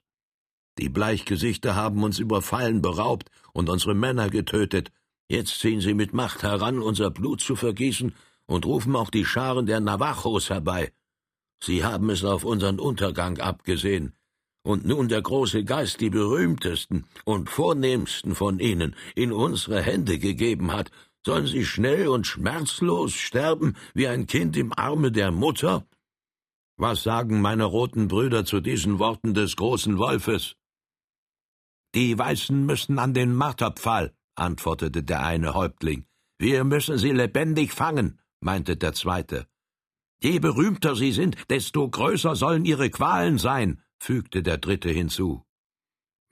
Die 0.77 0.91
Bleichgesichter 0.91 1.75
haben 1.75 2.03
uns 2.03 2.19
überfallen, 2.19 2.83
beraubt 2.83 3.31
und 3.55 3.71
unsere 3.71 3.95
Männer 3.95 4.29
getötet. 4.29 4.93
Jetzt 5.31 5.59
ziehen 5.61 5.81
sie 5.81 5.95
mit 5.95 6.13
Macht 6.13 6.43
heran, 6.43 6.81
unser 6.81 7.11
Blut 7.11 7.41
zu 7.41 7.57
vergießen 7.57 8.15
und 8.49 8.67
rufen 8.67 8.97
auch 8.97 9.11
die 9.11 9.25
Scharen 9.25 9.67
der 9.67 9.79
Navajos 9.79 10.51
herbei. 10.51 10.93
Sie 11.63 11.85
haben 11.85 12.11
es 12.11 12.25
auf 12.25 12.45
unseren 12.45 12.81
Untergang 12.81 13.39
abgesehen. 13.39 14.15
Und 14.65 14.85
nun 14.85 15.09
der 15.09 15.23
große 15.23 15.65
Geist 15.65 16.01
die 16.01 16.11
berühmtesten 16.11 17.05
und 17.25 17.49
vornehmsten 17.49 18.35
von 18.35 18.59
ihnen 18.59 18.97
in 19.15 19.33
unsere 19.33 19.81
Hände 19.83 20.19
gegeben 20.19 20.73
hat, 20.73 20.91
sollen 21.25 21.47
sie 21.47 21.65
schnell 21.65 22.09
und 22.09 22.27
schmerzlos 22.27 23.13
sterben 23.15 23.77
wie 23.95 24.09
ein 24.09 24.27
Kind 24.27 24.57
im 24.57 24.73
Arme 24.77 25.13
der 25.13 25.31
Mutter? 25.31 25.87
Was 26.77 27.03
sagen 27.03 27.41
meine 27.41 27.65
roten 27.65 28.09
Brüder 28.09 28.45
zu 28.45 28.61
diesen 28.61 28.99
Worten 28.99 29.35
des 29.35 29.57
großen 29.57 29.99
Wolfes? 29.99 30.55
Die 31.95 32.19
Weißen 32.19 32.65
müssen 32.65 32.99
an 32.99 33.15
den 33.15 33.35
Marterpfahl, 33.35 34.15
antwortete 34.37 35.03
der 35.03 35.25
eine 35.25 35.55
Häuptling. 35.55 36.05
Wir 36.39 36.63
müssen 36.65 36.99
sie 36.99 37.11
lebendig 37.11 37.73
fangen, 37.73 38.21
meinte 38.41 38.77
der 38.77 38.93
zweite. 38.95 39.47
Je 40.21 40.39
berühmter 40.39 40.97
sie 40.97 41.13
sind, 41.13 41.37
desto 41.49 41.89
größer 41.89 42.35
sollen 42.35 42.65
ihre 42.65 42.91
Qualen 42.91 43.39
sein, 43.39 43.83
fügte 43.99 44.43
der 44.43 44.59
dritte 44.59 44.91
hinzu. 44.91 45.45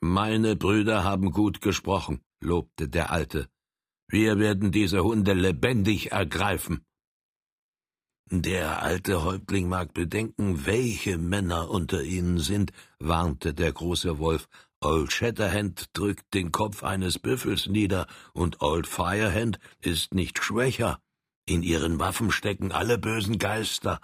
Meine 0.01 0.57
Brüder 0.57 1.05
haben 1.05 1.31
gut 1.31 1.61
gesprochen, 1.61 2.21
lobte 2.41 2.89
der 2.89 3.11
Alte. 3.11 3.49
Wir 4.09 4.39
werden 4.39 4.71
diese 4.71 5.03
Hunde 5.03 5.33
lebendig 5.33 6.13
ergreifen. 6.13 6.85
Der 8.31 8.83
alte 8.83 9.23
Häuptling 9.23 9.69
mag 9.69 9.95
bedenken, 9.95 10.67
welche 10.67 11.17
Männer 11.17 11.71
unter 11.71 12.03
ihnen 12.03 12.39
sind, 12.39 12.73
warnte 12.99 13.55
der 13.55 13.73
große 13.73 14.19
Wolf. 14.19 14.49
Old 14.81 15.13
Shatterhand 15.13 15.87
drückt 15.93 16.35
den 16.35 16.51
Kopf 16.51 16.83
eines 16.83 17.21
Büffels 17.21 17.67
nieder, 17.67 18.09
und 18.33 18.61
Old 18.63 18.89
Firehand 18.89 19.61
ist 19.81 20.13
nicht 20.13 20.43
schwächer. 20.43 21.01
In 21.49 21.63
ihren 21.63 22.01
Waffen 22.01 22.33
stecken 22.33 22.73
alle 22.73 22.99
bösen 22.99 23.39
Geister. 23.39 24.01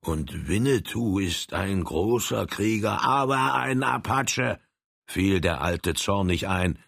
Und 0.00 0.48
Winnetou 0.48 1.18
ist 1.18 1.54
ein 1.54 1.82
großer 1.82 2.46
Krieger, 2.46 3.02
aber 3.02 3.54
ein 3.54 3.82
Apache, 3.82 4.60
fiel 5.06 5.40
der 5.40 5.62
Alte 5.62 5.94
zornig 5.94 6.46
ein. 6.46 6.78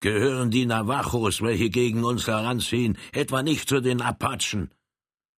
Gehören 0.00 0.50
die 0.50 0.66
Navajos, 0.66 1.40
welche 1.40 1.70
gegen 1.70 2.04
uns 2.04 2.26
heranziehen, 2.26 2.98
etwa 3.12 3.42
nicht 3.42 3.66
zu 3.70 3.80
den 3.80 4.02
Apachen? 4.02 4.70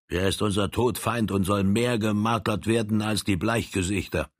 Er 0.09 0.29
ist 0.29 0.41
unser 0.41 0.71
Todfeind 0.71 1.31
und 1.31 1.45
soll 1.45 1.65
mehr 1.65 1.99
gemartert 1.99 2.67
werden 2.67 3.03
als 3.03 3.25
die 3.25 3.37
Bleichgesichter. 3.37 4.31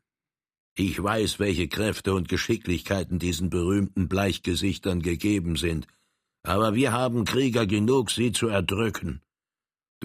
Ich 0.75 1.03
weiß, 1.03 1.39
welche 1.39 1.69
Kräfte 1.69 2.15
und 2.15 2.31
Geschicklichkeiten 2.31 3.19
diesen 3.19 3.51
berühmten 3.51 4.09
Bleichgesichtern 4.09 5.03
gegeben 5.03 5.57
sind, 5.57 5.87
aber 6.43 6.75
wir 6.75 6.93
haben 6.93 7.27
Krieger 7.27 7.67
genug, 7.67 8.11
sie 8.11 8.33
zu 8.33 8.49
erdrücken. 8.49 9.21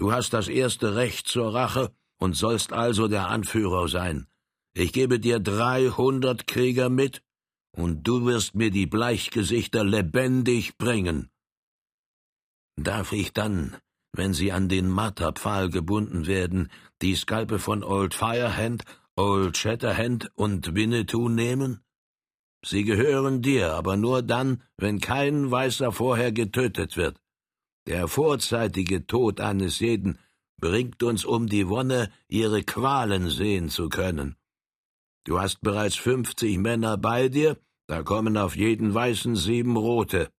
Du 0.00 0.12
hast 0.12 0.32
das 0.32 0.48
erste 0.48 0.96
Recht 0.96 1.28
zur 1.28 1.52
Rache 1.52 1.92
und 2.18 2.34
sollst 2.34 2.72
also 2.72 3.06
der 3.06 3.28
Anführer 3.28 3.86
sein. 3.86 4.28
Ich 4.72 4.94
gebe 4.94 5.20
dir 5.20 5.40
dreihundert 5.40 6.46
Krieger 6.46 6.88
mit, 6.88 7.22
und 7.76 8.04
du 8.04 8.24
wirst 8.24 8.54
mir 8.54 8.70
die 8.70 8.86
Bleichgesichter 8.86 9.84
lebendig 9.84 10.78
bringen. 10.78 11.28
Darf 12.76 13.12
ich 13.12 13.34
dann, 13.34 13.76
wenn 14.12 14.32
sie 14.32 14.52
an 14.52 14.70
den 14.70 14.88
Marterpfahl 14.88 15.68
gebunden 15.68 16.26
werden, 16.26 16.70
die 17.02 17.14
Skalpe 17.14 17.58
von 17.58 17.84
Old 17.84 18.14
Firehand, 18.14 18.84
Old 19.16 19.58
Shatterhand 19.58 20.30
und 20.34 20.74
Winnetou 20.74 21.28
nehmen? 21.28 21.82
Sie 22.64 22.84
gehören 22.84 23.42
dir, 23.42 23.74
aber 23.74 23.98
nur 23.98 24.22
dann, 24.22 24.62
wenn 24.78 24.98
kein 24.98 25.50
Weißer 25.50 25.92
vorher 25.92 26.32
getötet 26.32 26.96
wird. 26.96 27.20
Der 27.86 28.08
vorzeitige 28.08 29.06
Tod 29.06 29.40
eines 29.40 29.78
jeden 29.80 30.18
bringt 30.58 31.02
uns 31.02 31.24
um 31.24 31.46
die 31.46 31.68
Wonne, 31.68 32.12
ihre 32.28 32.62
Qualen 32.62 33.30
sehen 33.30 33.70
zu 33.70 33.88
können. 33.88 34.36
Du 35.24 35.40
hast 35.40 35.60
bereits 35.60 35.96
fünfzig 35.96 36.58
Männer 36.58 36.96
bei 36.96 37.28
dir, 37.28 37.58
da 37.86 38.02
kommen 38.02 38.36
auf 38.36 38.56
jeden 38.56 38.94
Weißen 38.94 39.36
sieben 39.36 39.76
rote. 39.76 40.30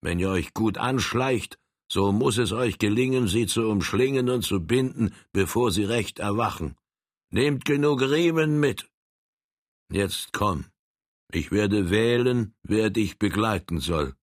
Wenn 0.00 0.18
ihr 0.18 0.30
euch 0.30 0.52
gut 0.54 0.78
anschleicht, 0.78 1.58
so 1.90 2.10
muss 2.10 2.38
es 2.38 2.52
euch 2.52 2.78
gelingen, 2.78 3.28
sie 3.28 3.46
zu 3.46 3.68
umschlingen 3.68 4.30
und 4.30 4.42
zu 4.42 4.60
binden, 4.60 5.14
bevor 5.32 5.70
sie 5.70 5.84
recht 5.84 6.18
erwachen. 6.18 6.76
Nehmt 7.30 7.64
genug 7.64 8.00
Riemen 8.02 8.58
mit. 8.58 8.88
Jetzt 9.90 10.32
komm, 10.32 10.64
ich 11.30 11.50
werde 11.50 11.90
wählen, 11.90 12.54
wer 12.62 12.90
dich 12.90 13.18
begleiten 13.18 13.78
soll. 13.78 14.14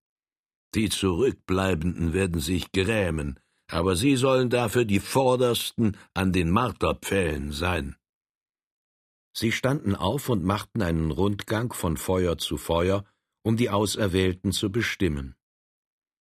Die 0.75 0.89
Zurückbleibenden 0.89 2.13
werden 2.13 2.39
sich 2.39 2.71
grämen, 2.71 3.39
aber 3.71 3.95
sie 3.95 4.15
sollen 4.15 4.49
dafür 4.49 4.85
die 4.85 4.99
Vordersten 4.99 5.97
an 6.13 6.31
den 6.31 6.51
Marterpfählen 6.51 7.51
sein. 7.51 7.95
Sie 9.35 9.51
standen 9.51 9.95
auf 9.95 10.29
und 10.29 10.43
machten 10.43 10.81
einen 10.81 11.11
Rundgang 11.11 11.73
von 11.73 11.97
Feuer 11.97 12.37
zu 12.37 12.57
Feuer, 12.57 13.05
um 13.43 13.57
die 13.57 13.69
Auserwählten 13.69 14.51
zu 14.51 14.71
bestimmen. 14.71 15.35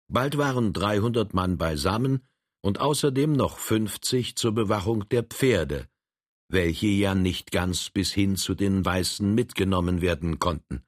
Bald 0.09 0.39
waren 0.39 0.73
dreihundert 0.73 1.35
Mann 1.35 1.59
beisammen 1.59 2.27
und 2.63 2.81
außerdem 2.81 3.33
noch 3.33 3.59
fünfzig 3.59 4.37
zur 4.37 4.53
Bewachung 4.53 5.09
der 5.09 5.25
Pferde, 5.25 5.89
welche 6.49 6.87
ja 6.87 7.15
nicht 7.15 7.51
ganz 7.51 7.91
bis 7.91 8.13
hin 8.13 8.37
zu 8.37 8.55
den 8.55 8.85
Weißen 8.85 9.35
mitgenommen 9.35 10.01
werden 10.01 10.39
konnten. 10.39 10.83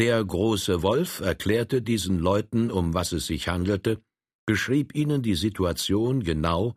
Der 0.00 0.24
große 0.24 0.82
Wolf 0.82 1.20
erklärte 1.20 1.82
diesen 1.82 2.20
Leuten, 2.20 2.70
um 2.70 2.94
was 2.94 3.12
es 3.12 3.26
sich 3.26 3.48
handelte, 3.48 4.02
beschrieb 4.46 4.94
ihnen 4.94 5.20
die 5.20 5.34
Situation 5.34 6.24
genau 6.24 6.74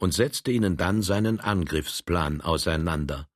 und 0.00 0.12
setzte 0.12 0.50
ihnen 0.50 0.76
dann 0.76 1.00
seinen 1.00 1.38
Angriffsplan 1.38 2.40
auseinander. 2.40 3.28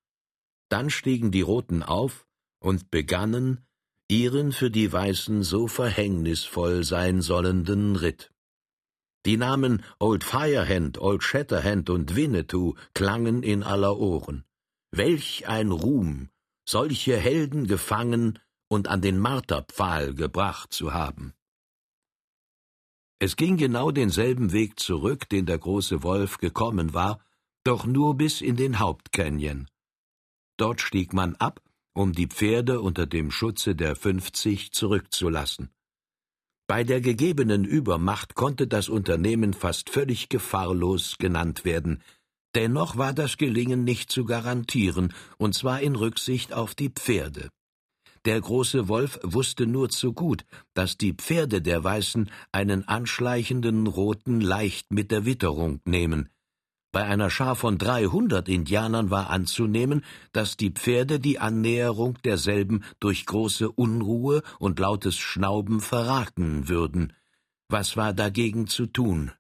Dann 0.69 0.91
stiegen 0.91 1.31
die 1.31 1.43
Roten 1.43 1.85
auf 1.85 2.27
und 2.59 2.91
begannen, 2.91 3.65
ihren 4.09 4.51
für 4.51 4.73
die 4.73 4.93
Weißen 4.93 5.45
so 5.45 5.69
verhängnisvoll 5.69 6.83
sein 6.83 7.23
sollenden 7.23 7.95
Ritt. 7.95 8.33
Die 9.25 9.37
Namen 9.37 9.85
Old 10.01 10.25
Firehand, 10.25 11.01
Old 11.01 11.23
Shatterhand 11.23 11.91
und 11.91 12.17
Winnetou 12.17 12.75
klangen 12.93 13.45
in 13.45 13.63
aller 13.63 13.99
Ohren. 13.99 14.43
Welch 14.91 15.47
ein 15.47 15.71
Ruhm, 15.71 16.29
solche 16.69 17.17
Helden 17.17 17.69
gefangen 17.69 18.41
und 18.69 18.89
an 18.89 19.01
den 19.01 19.19
Marterpfahl 19.19 20.15
gebracht 20.15 20.73
zu 20.73 20.93
haben. 20.93 21.35
Es 23.19 23.35
ging 23.35 23.57
genau 23.57 23.91
denselben 23.91 24.53
Weg 24.53 24.79
zurück, 24.79 25.29
den 25.29 25.47
der 25.47 25.59
große 25.59 26.03
Wolf 26.05 26.39
gekommen 26.39 26.95
war, 26.95 27.21
doch 27.65 27.85
nur 27.85 28.17
bis 28.17 28.41
in 28.41 28.57
den 28.57 28.79
Hauptcanyon. 28.79 29.69
Dort 30.57 30.81
stieg 30.81 31.13
man 31.13 31.35
ab, 31.37 31.61
um 31.95 32.13
die 32.13 32.29
Pferde 32.29 32.81
unter 32.81 33.07
dem 33.07 33.33
Schutze 33.33 33.75
der 33.75 33.97
fünfzig 33.97 34.73
zurückzulassen. 34.73 35.71
Bei 36.69 36.85
der 36.85 37.01
gegebenen 37.01 37.65
Übermacht 37.65 38.35
konnte 38.35 38.69
das 38.69 38.89
Unternehmen 38.89 39.53
fast 39.53 39.91
völlig 39.91 40.29
gefahrlos 40.29 41.17
genannt 41.19 41.65
werden, 41.65 42.03
dennoch 42.55 42.97
war 42.97 43.15
das 43.15 43.37
Gelingen 43.37 43.85
nicht 43.85 44.13
zu 44.13 44.25
garantieren, 44.27 45.13
und 45.39 45.55
zwar 45.55 45.81
in 45.81 45.97
Rücksicht 45.97 46.53
auf 46.53 46.75
die 46.75 46.91
Pferde. 46.91 47.49
Der 48.25 48.41
große 48.41 48.89
Wolf 48.89 49.19
wusste 49.23 49.67
nur 49.67 49.89
zu 49.89 50.13
gut, 50.13 50.45
dass 50.75 50.97
die 50.97 51.13
Pferde 51.13 51.63
der 51.63 51.85
Weißen 51.85 52.31
einen 52.53 52.87
anschleichenden 52.87 53.87
Roten 53.87 54.41
leicht 54.41 54.93
mit 54.93 55.11
der 55.11 55.25
Witterung 55.25 55.81
nehmen. 55.85 56.29
Bei 56.91 57.05
einer 57.05 57.29
Schar 57.31 57.55
von 57.55 57.77
dreihundert 57.77 58.49
Indianern 58.49 59.11
war 59.11 59.29
anzunehmen, 59.29 60.05
dass 60.33 60.57
die 60.57 60.71
Pferde 60.71 61.21
die 61.21 61.39
Annäherung 61.39 62.19
derselben 62.25 62.83
durch 62.99 63.27
große 63.27 63.71
Unruhe 63.71 64.43
und 64.59 64.79
lautes 64.79 65.17
Schnauben 65.19 65.81
verraten 65.81 66.69
würden. 66.69 67.13
Was 67.69 67.99
war 67.99 68.15
dagegen 68.15 68.67
zu 68.67 68.87
tun? 68.87 69.33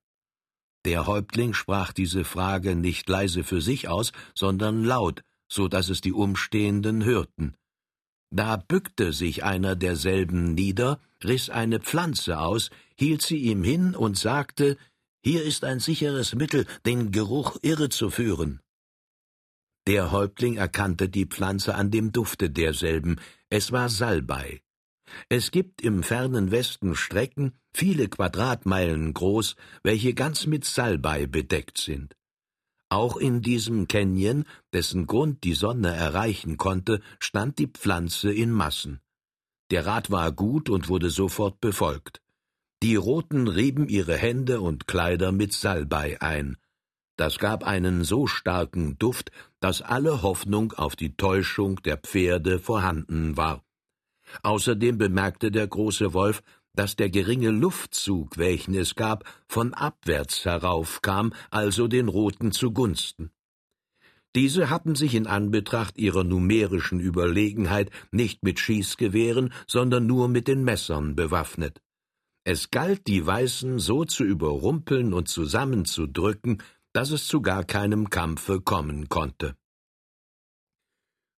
Der 0.85 1.07
Häuptling 1.07 1.55
sprach 1.55 1.93
diese 1.93 2.25
Frage 2.25 2.77
nicht 2.77 3.09
leise 3.09 3.43
für 3.43 3.63
sich 3.63 3.89
aus, 3.89 4.13
sondern 4.35 4.85
laut, 4.85 5.23
so 5.49 5.69
dass 5.69 5.89
es 5.89 6.03
die 6.03 6.13
Umstehenden 6.13 7.05
hörten. 7.05 7.57
Da 8.31 8.57
bückte 8.57 9.13
sich 9.13 9.43
einer 9.45 9.75
derselben 9.75 10.55
nieder, 10.55 11.01
riß 11.25 11.51
eine 11.51 11.81
Pflanze 11.81 12.39
aus, 12.39 12.71
hielt 12.95 13.23
sie 13.23 13.39
ihm 13.39 13.65
hin 13.65 13.95
und 13.95 14.19
sagte 14.19 14.77
Hier 15.23 15.43
ist 15.45 15.65
ein 15.65 15.81
sicheres 15.81 16.35
Mittel, 16.35 16.67
den 16.85 17.11
Geruch 17.11 17.57
irrezuführen. 17.63 18.61
Der 19.87 20.13
Häuptling 20.13 20.57
erkannte 20.57 21.09
die 21.09 21.25
Pflanze 21.25 21.75
an 21.75 21.91
dem 21.91 22.13
Dufte 22.13 22.51
derselben, 22.51 23.17
es 23.49 23.73
war 23.73 23.89
Salbei. 23.89 24.61
Es 25.31 25.51
gibt 25.51 25.81
im 25.81 26.03
fernen 26.03 26.51
Westen 26.51 26.95
Strecken, 26.95 27.55
viele 27.73 28.09
Quadratmeilen 28.09 29.15
groß, 29.15 29.57
welche 29.83 30.13
ganz 30.13 30.47
mit 30.47 30.67
Salbei 30.67 31.27
bedeckt 31.27 31.79
sind. 31.79 32.15
Auch 32.91 33.17
in 33.17 33.43
diesem 33.43 33.87
Canyon, 33.87 34.45
dessen 34.73 35.07
Grund 35.07 35.45
die 35.45 35.55
Sonne 35.55 35.95
erreichen 35.95 36.57
konnte, 36.57 37.01
stand 37.19 37.59
die 37.59 37.67
Pflanze 37.67 38.33
in 38.33 38.51
Massen. 38.51 39.01
Der 39.71 39.85
Rat 39.85 40.11
war 40.11 40.33
gut 40.33 40.71
und 40.71 40.89
wurde 40.89 41.11
sofort 41.11 41.61
befolgt. 41.61 42.23
Die 42.83 42.97
Roten 42.97 43.49
rieben 43.49 43.89
ihre 43.89 44.17
Hände 44.17 44.61
und 44.61 44.87
Kleider 44.87 45.33
mit 45.33 45.53
Salbei 45.53 46.21
ein. 46.23 46.57
Das 47.17 47.39
gab 47.39 47.65
einen 47.65 48.05
so 48.05 48.27
starken 48.27 48.97
Duft, 48.99 49.33
dass 49.61 49.83
alle 49.83 50.23
Hoffnung 50.23 50.73
auf 50.73 50.95
die 50.95 51.17
Täuschung 51.17 51.83
der 51.83 51.99
Pferde 51.99 52.61
vorhanden 52.61 53.37
war. 53.37 53.65
Außerdem 54.43 54.99
bemerkte 54.99 55.51
der 55.51 55.67
große 55.67 56.15
Wolf, 56.15 56.43
dass 56.79 56.95
der 56.95 57.11
geringe 57.11 57.51
Luftzug, 57.51 58.39
welchen 58.39 58.73
es 58.75 58.95
gab, 58.95 59.25
von 59.49 59.75
abwärts 59.75 60.45
heraufkam, 60.45 61.33
also 61.51 61.89
den 61.89 62.07
Roten 62.07 62.53
zugunsten. 62.53 63.33
Diese 64.37 64.71
hatten 64.71 64.95
sich 64.95 65.17
in 65.17 65.27
Anbetracht 65.27 65.99
ihrer 65.99 66.23
numerischen 66.23 67.01
Überlegenheit 67.01 67.91
nicht 68.13 68.45
mit 68.45 68.61
Schießgewehren, 68.61 69.53
sondern 69.67 70.07
nur 70.07 70.29
mit 70.29 70.47
den 70.47 70.63
Messern 70.63 71.17
bewaffnet. 71.17 71.83
Es 72.45 72.71
galt, 72.71 73.09
die 73.09 73.27
Weißen 73.27 73.81
so 73.81 74.05
zu 74.05 74.23
überrumpeln 74.23 75.13
und 75.13 75.27
zusammenzudrücken, 75.29 76.63
dass 76.93 77.11
es 77.11 77.27
zu 77.27 77.43
gar 77.43 77.65
keinem 77.65 78.09
Kampfe 78.09 78.61
kommen 78.61 79.09
konnte. 79.09 79.57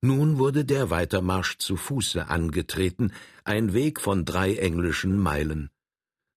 Nun 0.03 0.39
wurde 0.39 0.65
der 0.65 0.89
Weitermarsch 0.89 1.59
zu 1.59 1.77
Fuße 1.77 2.29
angetreten, 2.29 3.13
ein 3.45 3.75
Weg 3.75 4.01
von 4.01 4.25
drei 4.25 4.55
englischen 4.57 5.19
Meilen. 5.19 5.71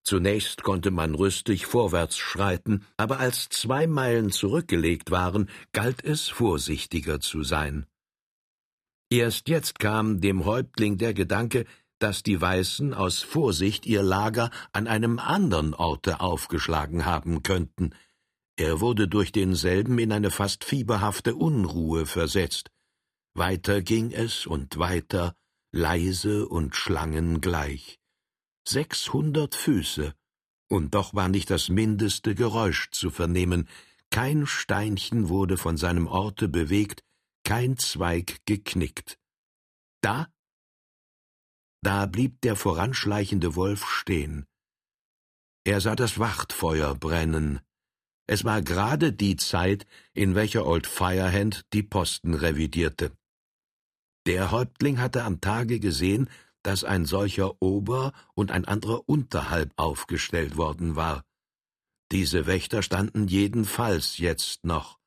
Zunächst 0.03 0.63
konnte 0.63 0.89
man 0.89 1.13
rüstig 1.13 1.67
vorwärts 1.67 2.17
schreiten, 2.17 2.85
aber 2.97 3.19
als 3.19 3.49
zwei 3.49 3.85
Meilen 3.85 4.31
zurückgelegt 4.31 5.11
waren, 5.11 5.47
galt 5.73 6.03
es 6.03 6.27
vorsichtiger 6.27 7.19
zu 7.19 7.43
sein. 7.43 7.85
Erst 9.11 9.47
jetzt 9.47 9.77
kam 9.77 10.21
dem 10.21 10.45
Häuptling 10.45 10.97
der 10.97 11.13
Gedanke, 11.13 11.65
dass 11.99 12.23
die 12.23 12.41
Weißen 12.41 12.95
aus 12.95 13.21
Vorsicht 13.21 13.85
ihr 13.85 14.01
Lager 14.01 14.49
an 14.71 14.87
einem 14.87 15.19
andern 15.19 15.75
Orte 15.75 16.19
aufgeschlagen 16.19 17.05
haben 17.05 17.43
könnten. 17.43 17.93
Er 18.55 18.79
wurde 18.81 19.07
durch 19.07 19.31
denselben 19.31 19.99
in 19.99 20.11
eine 20.11 20.31
fast 20.31 20.63
fieberhafte 20.63 21.35
Unruhe 21.35 22.07
versetzt. 22.07 22.71
Weiter 23.33 23.81
ging 23.81 24.11
es 24.11 24.45
und 24.45 24.77
weiter, 24.77 25.35
leise 25.71 26.47
und 26.47 26.75
schlangengleich. 26.75 27.99
Sechshundert 28.67 29.55
Füße, 29.55 30.13
und 30.69 30.93
doch 30.93 31.13
war 31.13 31.29
nicht 31.29 31.49
das 31.49 31.69
mindeste 31.69 32.35
Geräusch 32.35 32.91
zu 32.91 33.09
vernehmen, 33.09 33.67
kein 34.09 34.45
Steinchen 34.45 35.29
wurde 35.29 35.57
von 35.57 35.77
seinem 35.77 36.07
Orte 36.07 36.49
bewegt, 36.49 37.01
kein 37.43 37.77
Zweig 37.77 38.39
geknickt. 38.45 39.17
Da 40.01 40.27
da 41.83 42.05
blieb 42.05 42.41
der 42.41 42.55
voranschleichende 42.55 43.55
Wolf 43.55 43.85
stehen. 43.87 44.45
Er 45.63 45.81
sah 45.81 45.95
das 45.95 46.19
Wachtfeuer 46.19 46.93
brennen. 46.95 47.59
Es 48.27 48.43
war 48.43 48.61
gerade 48.61 49.13
die 49.13 49.35
Zeit, 49.35 49.87
in 50.13 50.35
welcher 50.35 50.65
Old 50.65 50.85
Firehand 50.85 51.65
die 51.73 51.83
Posten 51.83 52.35
revidierte. 52.35 53.11
Der 54.27 54.51
Häuptling 54.51 54.99
hatte 54.99 55.23
am 55.23 55.41
Tage 55.41 55.79
gesehen, 55.79 56.29
dass 56.63 56.83
ein 56.83 57.05
solcher 57.05 57.61
Ober 57.61 58.13
und 58.35 58.51
ein 58.51 58.65
anderer 58.65 59.07
unterhalb 59.09 59.73
aufgestellt 59.77 60.57
worden 60.57 60.95
war. 60.95 61.23
Diese 62.11 62.45
Wächter 62.45 62.83
standen 62.83 63.27
jedenfalls 63.27 64.17
jetzt 64.17 64.63
noch. 64.65 64.99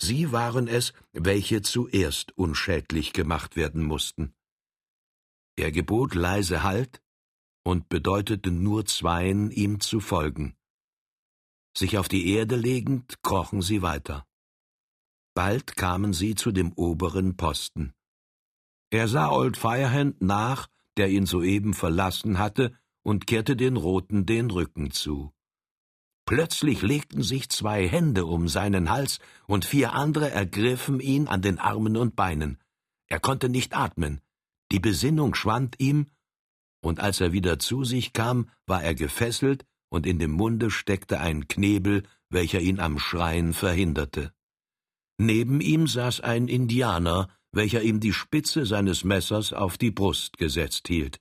Sie 0.00 0.32
waren 0.32 0.68
es, 0.68 0.92
welche 1.12 1.62
zuerst 1.62 2.36
unschädlich 2.38 3.12
gemacht 3.12 3.56
werden 3.56 3.82
mussten. 3.82 4.34
Er 5.56 5.72
gebot 5.72 6.14
leise 6.14 6.62
Halt 6.62 7.02
und 7.64 7.88
bedeutete 7.88 8.50
nur 8.50 8.86
zweien, 8.86 9.50
ihm 9.50 9.80
zu 9.80 10.00
folgen. 10.00 10.54
Sich 11.76 11.98
auf 11.98 12.08
die 12.08 12.30
Erde 12.30 12.56
legend, 12.56 13.22
krochen 13.22 13.60
sie 13.60 13.82
weiter. 13.82 14.26
Bald 15.34 15.76
kamen 15.76 16.12
sie 16.12 16.34
zu 16.34 16.52
dem 16.52 16.72
oberen 16.72 17.36
Posten. 17.36 17.95
Er 18.90 19.08
sah 19.08 19.30
Old 19.30 19.56
Firehand 19.56 20.22
nach, 20.22 20.68
der 20.96 21.08
ihn 21.08 21.26
soeben 21.26 21.74
verlassen 21.74 22.38
hatte, 22.38 22.72
und 23.02 23.26
kehrte 23.26 23.56
den 23.56 23.76
Roten 23.76 24.26
den 24.26 24.50
Rücken 24.50 24.90
zu. 24.90 25.32
Plötzlich 26.24 26.82
legten 26.82 27.22
sich 27.22 27.48
zwei 27.50 27.88
Hände 27.88 28.26
um 28.26 28.48
seinen 28.48 28.90
Hals, 28.90 29.20
und 29.46 29.64
vier 29.64 29.92
andere 29.92 30.30
ergriffen 30.30 31.00
ihn 31.00 31.28
an 31.28 31.42
den 31.42 31.58
Armen 31.58 31.96
und 31.96 32.16
Beinen. 32.16 32.58
Er 33.08 33.20
konnte 33.20 33.48
nicht 33.48 33.76
atmen, 33.76 34.20
die 34.72 34.80
Besinnung 34.80 35.34
schwand 35.34 35.76
ihm, 35.78 36.06
und 36.80 37.00
als 37.00 37.20
er 37.20 37.32
wieder 37.32 37.58
zu 37.58 37.84
sich 37.84 38.12
kam, 38.12 38.48
war 38.66 38.82
er 38.82 38.94
gefesselt, 38.94 39.64
und 39.88 40.06
in 40.06 40.18
dem 40.18 40.32
Munde 40.32 40.70
steckte 40.70 41.20
ein 41.20 41.48
Knebel, 41.48 42.02
welcher 42.28 42.60
ihn 42.60 42.80
am 42.80 42.98
Schreien 42.98 43.54
verhinderte. 43.54 44.32
Neben 45.18 45.60
ihm 45.60 45.86
saß 45.86 46.20
ein 46.20 46.48
Indianer, 46.48 47.28
welcher 47.52 47.82
ihm 47.82 48.00
die 48.00 48.12
Spitze 48.12 48.66
seines 48.66 49.04
Messers 49.04 49.52
auf 49.52 49.78
die 49.78 49.90
Brust 49.90 50.36
gesetzt 50.36 50.88
hielt. 50.88 51.18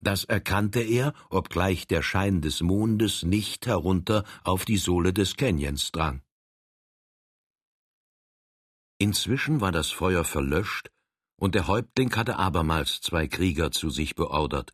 Das 0.00 0.24
erkannte 0.24 0.80
er, 0.80 1.12
obgleich 1.28 1.86
der 1.86 2.02
Schein 2.02 2.40
des 2.40 2.60
Mondes 2.60 3.24
nicht 3.24 3.66
herunter 3.66 4.24
auf 4.44 4.64
die 4.64 4.76
Sohle 4.76 5.12
des 5.12 5.36
Canyons 5.36 5.90
drang. 5.90 6.22
Inzwischen 8.98 9.60
war 9.60 9.72
das 9.72 9.90
Feuer 9.90 10.24
verlöscht 10.24 10.90
und 11.36 11.54
der 11.54 11.68
Häuptling 11.68 12.14
hatte 12.16 12.36
abermals 12.36 13.00
zwei 13.00 13.28
Krieger 13.28 13.70
zu 13.70 13.90
sich 13.90 14.14
beordert. 14.14 14.72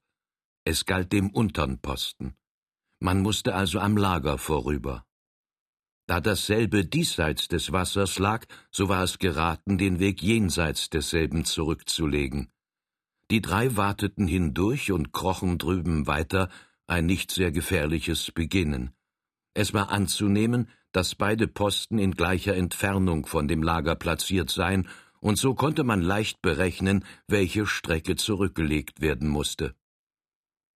Es 0.64 0.87
galt 0.87 1.12
dem 1.12 1.31
untern 1.31 1.79
Posten. 1.79 2.35
Man 3.01 3.21
musste 3.21 3.55
also 3.55 3.81
am 3.81 3.99
Lager 3.99 4.38
vorüber. 4.38 5.05
Da 6.07 6.21
dasselbe 6.21 6.85
diesseits 6.85 7.49
des 7.49 7.73
Wassers 7.73 8.19
lag, 8.19 8.45
so 8.71 8.88
war 8.88 9.03
es 9.03 9.19
geraten, 9.19 9.79
den 9.79 9.99
Weg 10.01 10.23
jenseits 10.23 10.90
desselben 10.90 11.45
zurückzulegen. 11.45 12.51
Die 13.31 13.40
drei 13.40 13.77
warteten 13.77 14.27
hindurch 14.27 14.93
und 14.93 15.12
krochen 15.12 15.57
drüben 15.57 16.07
weiter, 16.07 16.51
ein 16.87 17.07
nicht 17.07 17.31
sehr 17.31 17.53
gefährliches 17.53 18.31
Beginnen. 18.33 18.90
Es 19.55 19.73
war 19.73 19.90
anzunehmen, 19.90 20.69
dass 20.93 21.14
beide 21.14 21.49
Posten 21.49 21.99
in 21.99 22.12
gleicher 22.12 22.55
Entfernung 22.55 23.25
von 23.25 23.49
dem 23.49 23.62
Lager 23.62 23.95
platziert 23.95 24.51
seien 24.51 24.88
und 25.21 25.38
so 25.38 25.55
konnte 25.55 25.85
man 25.85 26.03
leicht 26.03 26.43
berechnen, 26.43 27.05
welche 27.29 27.64
Strecke 27.64 28.14
zurückgelegt 28.14 29.01
werden 29.01 29.29
musste. 29.29 29.75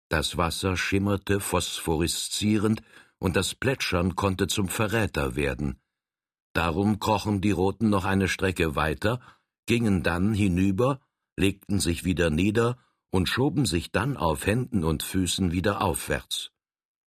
Das 0.08 0.38
Wasser 0.38 0.78
schimmerte 0.78 1.40
phosphoreszierend, 1.40 2.84
und 3.26 3.36
das 3.36 3.56
Plätschern 3.56 4.16
konnte 4.16 4.46
zum 4.46 4.68
Verräter 4.68 5.36
werden. 5.36 5.82
Darum 6.54 7.00
krochen 7.00 7.42
die 7.42 7.50
Roten 7.50 7.90
noch 7.90 8.06
eine 8.06 8.28
Strecke 8.28 8.76
weiter, 8.76 9.20
gingen 9.66 10.04
dann 10.04 10.36
hinüber, 10.36 11.02
legten 11.36 11.80
sich 11.80 12.04
wieder 12.06 12.30
nieder 12.30 12.78
und 13.10 13.28
schoben 13.28 13.66
sich 13.66 13.92
dann 13.92 14.16
auf 14.16 14.46
Händen 14.46 14.84
und 14.84 15.02
Füßen 15.02 15.52
wieder 15.52 15.82
aufwärts. 15.82 16.52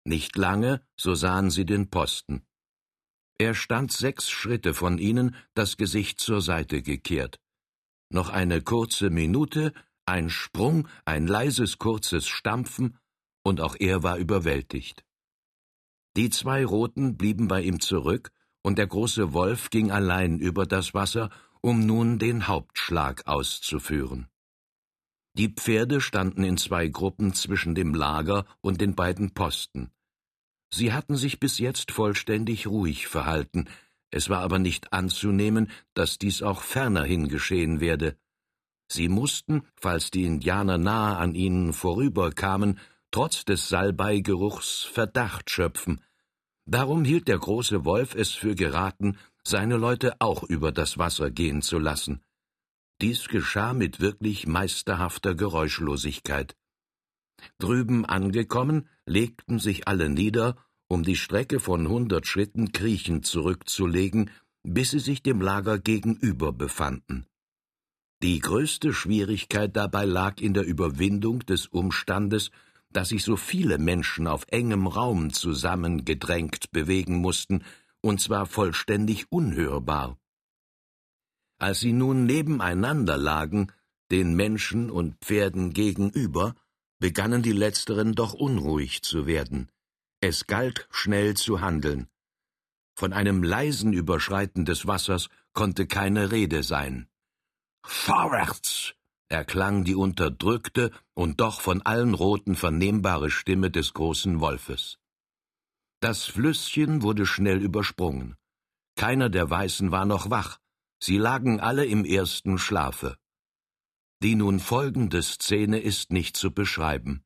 Nicht 0.05 0.37
lange, 0.37 0.87
so 0.99 1.15
sahen 1.15 1.49
sie 1.49 1.65
den 1.65 1.89
Posten. 1.89 2.43
Er 3.39 3.55
stand 3.55 3.91
sechs 3.91 4.29
Schritte 4.29 4.75
von 4.75 4.99
ihnen, 4.99 5.35
das 5.55 5.79
Gesicht 5.79 6.21
zur 6.21 6.43
Seite 6.43 6.83
gekehrt. 6.83 7.41
Noch 8.11 8.29
eine 8.29 8.61
kurze 8.61 9.09
Minute, 9.09 9.73
ein 10.05 10.29
Sprung, 10.29 10.89
ein 11.07 11.27
leises 11.27 11.79
kurzes 11.79 12.29
Stampfen, 12.29 12.99
und 13.43 13.63
auch 13.63 13.77
er 13.81 14.03
war 14.03 14.19
überwältigt. 14.19 15.07
Die 16.17 16.31
zwei 16.31 16.65
Roten 16.65 17.17
blieben 17.17 17.49
bei 17.49 17.63
ihm 17.63 17.81
zurück, 17.81 18.31
und 18.63 18.79
der 18.79 18.87
große 18.87 19.33
Wolf 19.33 19.71
ging 19.71 19.91
allein 19.91 20.39
über 20.39 20.67
das 20.67 20.95
Wasser, 20.95 21.31
um 21.61 21.85
nun 21.85 22.19
den 22.19 22.49
Hauptschlag 22.49 23.27
auszuführen. 23.27 24.29
Die 25.35 25.49
Pferde 25.49 26.01
standen 26.01 26.45
in 26.45 26.57
zwei 26.59 26.89
Gruppen 26.89 27.33
zwischen 27.33 27.75
dem 27.75 27.95
Lager 27.95 28.45
und 28.61 28.81
den 28.81 28.95
beiden 28.95 29.33
Posten. 29.33 29.91
Sie 30.71 30.93
hatten 30.93 31.17
sich 31.17 31.41
bis 31.41 31.59
jetzt 31.59 31.91
vollständig 31.91 32.67
ruhig 32.67 33.07
verhalten, 33.07 33.67
es 34.13 34.29
war 34.29 34.41
aber 34.41 34.59
nicht 34.59 34.93
anzunehmen, 34.93 35.71
dass 35.95 36.19
dies 36.19 36.43
auch 36.43 36.61
fernerhin 36.61 37.29
geschehen 37.29 37.81
werde. 37.81 38.17
Sie 38.87 39.09
mussten, 39.09 39.63
falls 39.75 40.11
die 40.11 40.25
Indianer 40.25 40.77
nahe 40.77 41.17
an 41.17 41.35
ihnen 41.35 41.73
vorüberkamen, 41.73 42.79
trotz 43.13 43.45
des 43.45 43.69
Salbeigeruchs 43.69 44.83
Verdacht 44.83 45.51
schöpfen. 45.51 46.01
Darum 46.67 47.05
hielt 47.05 47.29
der 47.29 47.39
große 47.39 47.85
Wolf 47.85 48.15
es 48.17 48.33
für 48.33 48.57
geraten, 48.57 49.19
seine 49.45 49.77
Leute 49.77 50.17
auch 50.21 50.43
über 50.43 50.73
das 50.73 50.99
Wasser 50.99 51.31
gehen 51.31 51.63
zu 51.63 51.79
lassen. 51.79 52.23
Dies 53.01 53.29
geschah 53.29 53.75
mit 53.75 54.01
wirklich 54.01 54.47
meisterhafter 54.47 55.35
Geräuschlosigkeit. 55.35 56.57
Drüben 57.59 58.05
angekommen, 58.05 58.89
legten 59.07 59.59
sich 59.59 59.89
alle 59.89 60.09
nieder, 60.09 60.57
um 60.89 61.03
die 61.03 61.17
Strecke 61.17 61.59
von 61.59 61.89
hundert 61.89 62.27
Schritten 62.27 62.73
kriechend 62.73 63.27
zurückzulegen, 63.27 64.31
bis 64.63 64.91
sie 64.91 65.01
sich 65.01 65.23
dem 65.23 65.41
Lager 65.41 65.79
gegenüber 65.79 66.53
befanden. 66.53 67.27
Die 68.23 68.39
größte 68.39 68.93
Schwierigkeit 68.93 69.77
dabei 69.77 70.05
lag 70.05 70.41
in 70.41 70.55
der 70.55 70.65
Überwindung 70.65 71.41
des 71.41 71.67
Umstandes, 71.67 72.53
dass 72.93 73.09
sich 73.09 73.25
so 73.25 73.37
viele 73.37 73.79
Menschen 73.79 74.27
auf 74.27 74.45
engem 74.49 74.87
Raum 74.87 75.33
zusammengedrängt 75.33 76.71
bewegen 76.71 77.17
mussten, 77.17 77.65
und 78.01 78.21
zwar 78.21 78.47
vollständig 78.47 79.31
unhörbar. 79.31 80.19
Als 81.59 81.81
sie 81.81 81.93
nun 81.93 82.27
nebeneinander 82.27 83.17
lagen, 83.17 83.73
den 84.11 84.35
Menschen 84.35 84.91
und 84.91 85.17
Pferden 85.21 85.73
gegenüber, 85.73 86.55
begannen 86.99 87.43
die 87.43 87.53
letzteren 87.53 88.15
doch 88.15 88.35
unruhig 88.35 89.03
zu 89.03 89.27
werden. 89.27 89.71
Es 90.21 90.47
galt, 90.47 90.89
schnell 90.91 91.35
zu 91.35 91.61
handeln. 91.61 92.09
Von 92.95 93.13
einem 93.13 93.43
leisen 93.43 93.93
Überschreiten 93.93 94.65
des 94.65 94.87
Wassers 94.87 95.29
konnte 95.53 95.87
keine 95.87 96.31
Rede 96.31 96.63
sein. 96.63 97.09
Vorwärts! 97.85 98.95
Erklang 99.33 99.85
die 99.85 99.95
unterdrückte 99.95 100.93
und 101.15 101.41
doch 101.41 101.61
von 101.61 101.83
allen 101.83 102.15
Roten 102.15 102.55
vernehmbare 102.55 103.31
Stimme 103.31 103.71
des 103.71 103.95
großen 103.95 104.41
Wolfes. 104.41 104.99
Das 106.01 106.25
Flüsschen 106.25 107.03
wurde 107.03 107.27
schnell 107.27 107.63
übersprungen. 107.63 108.37
Keiner 108.97 109.31
der 109.31 109.49
Weißen 109.49 109.91
war 109.91 110.05
noch 110.05 110.31
wach, 110.31 110.59
sie 111.03 111.17
lagen 111.17 111.61
alle 111.61 111.87
im 111.87 112.05
ersten 112.05 112.59
Schlafe. 112.59 113.17
Die 114.23 114.35
nun 114.35 114.61
folgende 114.61 115.23
Szene 115.23 115.81
ist 115.81 116.13
nicht 116.13 116.37
zu 116.37 116.53
beschreiben. 116.53 117.25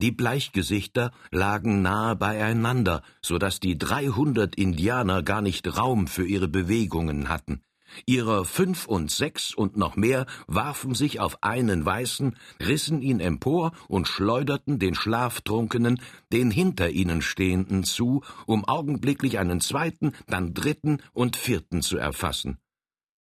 Die 0.00 0.12
Bleichgesichter 0.12 1.10
lagen 1.30 1.82
nahe 1.82 2.16
beieinander, 2.16 3.02
so 3.22 3.38
dass 3.38 3.60
die 3.60 3.78
dreihundert 3.78 4.54
Indianer 4.54 5.22
gar 5.22 5.40
nicht 5.40 5.76
Raum 5.76 6.06
für 6.06 6.26
ihre 6.26 6.48
Bewegungen 6.48 7.28
hatten. 7.28 7.62
Ihrer 8.04 8.44
fünf 8.44 8.86
und 8.86 9.10
sechs 9.10 9.54
und 9.54 9.76
noch 9.76 9.96
mehr 9.96 10.26
warfen 10.46 10.94
sich 10.94 11.20
auf 11.20 11.42
einen 11.42 11.84
Weißen, 11.84 12.36
rissen 12.60 13.00
ihn 13.00 13.20
empor 13.20 13.72
und 13.88 14.08
schleuderten 14.08 14.78
den 14.78 14.94
Schlaftrunkenen, 14.94 16.00
den 16.32 16.50
hinter 16.50 16.90
ihnen 16.90 17.22
Stehenden 17.22 17.84
zu, 17.84 18.22
um 18.46 18.64
augenblicklich 18.64 19.38
einen 19.38 19.60
zweiten, 19.60 20.12
dann 20.26 20.52
dritten 20.52 20.98
und 21.12 21.36
vierten 21.36 21.82
zu 21.82 21.96
erfassen. 21.96 22.58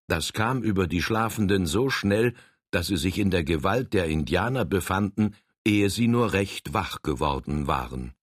Das 0.08 0.34
kam 0.34 0.62
über 0.62 0.88
die 0.88 1.02
Schlafenden 1.02 1.66
so 1.66 1.90
schnell, 1.90 2.34
dass 2.72 2.88
sie 2.88 2.98
sich 2.98 3.20
in 3.20 3.32
der 3.32 3.44
Gewalt 3.44 3.94
der 3.94 4.06
Indianer 4.06 4.66
befanden, 4.66 5.36
ehe 5.66 5.90
sie 5.90 6.08
nur 6.08 6.34
recht 6.34 6.74
wach 6.74 7.02
geworden 7.02 7.68
waren. 7.68 8.14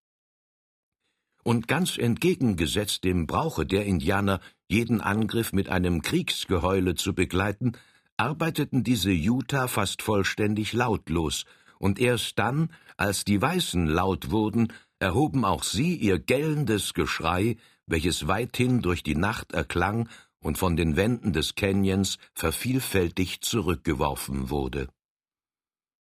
Und 1.43 1.67
ganz 1.67 1.97
entgegengesetzt 1.97 3.03
dem 3.03 3.27
Brauche 3.27 3.65
der 3.65 3.85
Indianer, 3.85 4.39
jeden 4.67 5.01
Angriff 5.01 5.51
mit 5.51 5.69
einem 5.69 6.01
Kriegsgeheule 6.01 6.95
zu 6.95 7.13
begleiten, 7.13 7.73
arbeiteten 8.17 8.83
diese 8.83 9.11
Utah 9.11 9.67
fast 9.67 10.01
vollständig 10.01 10.73
lautlos, 10.73 11.45
und 11.79 11.99
erst 11.99 12.39
dann, 12.39 12.69
als 12.95 13.25
die 13.25 13.41
Weißen 13.41 13.87
laut 13.87 14.31
wurden, 14.31 14.71
erhoben 14.99 15.43
auch 15.43 15.63
sie 15.63 15.95
ihr 15.95 16.17
gellendes 16.17 16.93
Geschrei, 16.93 17.57
welches 17.85 18.27
weithin 18.27 18.81
durch 18.81 19.03
die 19.03 19.15
Nacht 19.15 19.51
erklang 19.51 20.07
und 20.39 20.57
von 20.57 20.77
den 20.77 20.95
Wänden 20.95 21.33
des 21.33 21.55
Canyons 21.55 22.19
vervielfältigt 22.33 23.43
zurückgeworfen 23.43 24.49
wurde. 24.49 24.87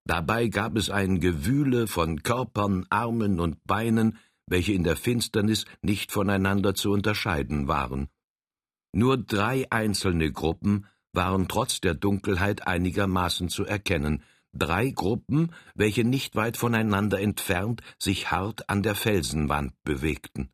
Dabei 0.05 0.49
gab 0.49 0.77
es 0.77 0.91
ein 0.91 1.21
Gewühle 1.21 1.87
von 1.87 2.23
Körpern, 2.23 2.85
Armen 2.91 3.41
und 3.41 3.65
Beinen, 3.65 4.19
welche 4.51 4.75
in 4.75 4.85
der 4.85 4.97
Finsternis 4.97 5.65
nicht 5.81 6.13
voneinander 6.13 6.75
zu 6.75 6.91
unterscheiden 6.91 7.69
waren. 7.69 8.09
Nur 8.93 9.17
drei 9.17 9.71
einzelne 9.71 10.31
Gruppen 10.33 10.87
waren 11.13 11.49
trotz 11.49 11.81
der 11.81 11.95
Dunkelheit 11.95 12.67
einigermaßen 12.67 13.49
zu 13.49 13.65
erkennen, 13.65 14.23
drei 14.53 14.91
Gruppen, 14.91 15.53
welche 15.75 16.05
nicht 16.05 16.35
weit 16.35 16.57
voneinander 16.57 17.21
entfernt 17.21 17.83
sich 17.99 18.31
hart 18.31 18.69
an 18.69 18.83
der 18.83 18.97
Felsenwand 18.97 19.73
bewegten. 19.85 20.51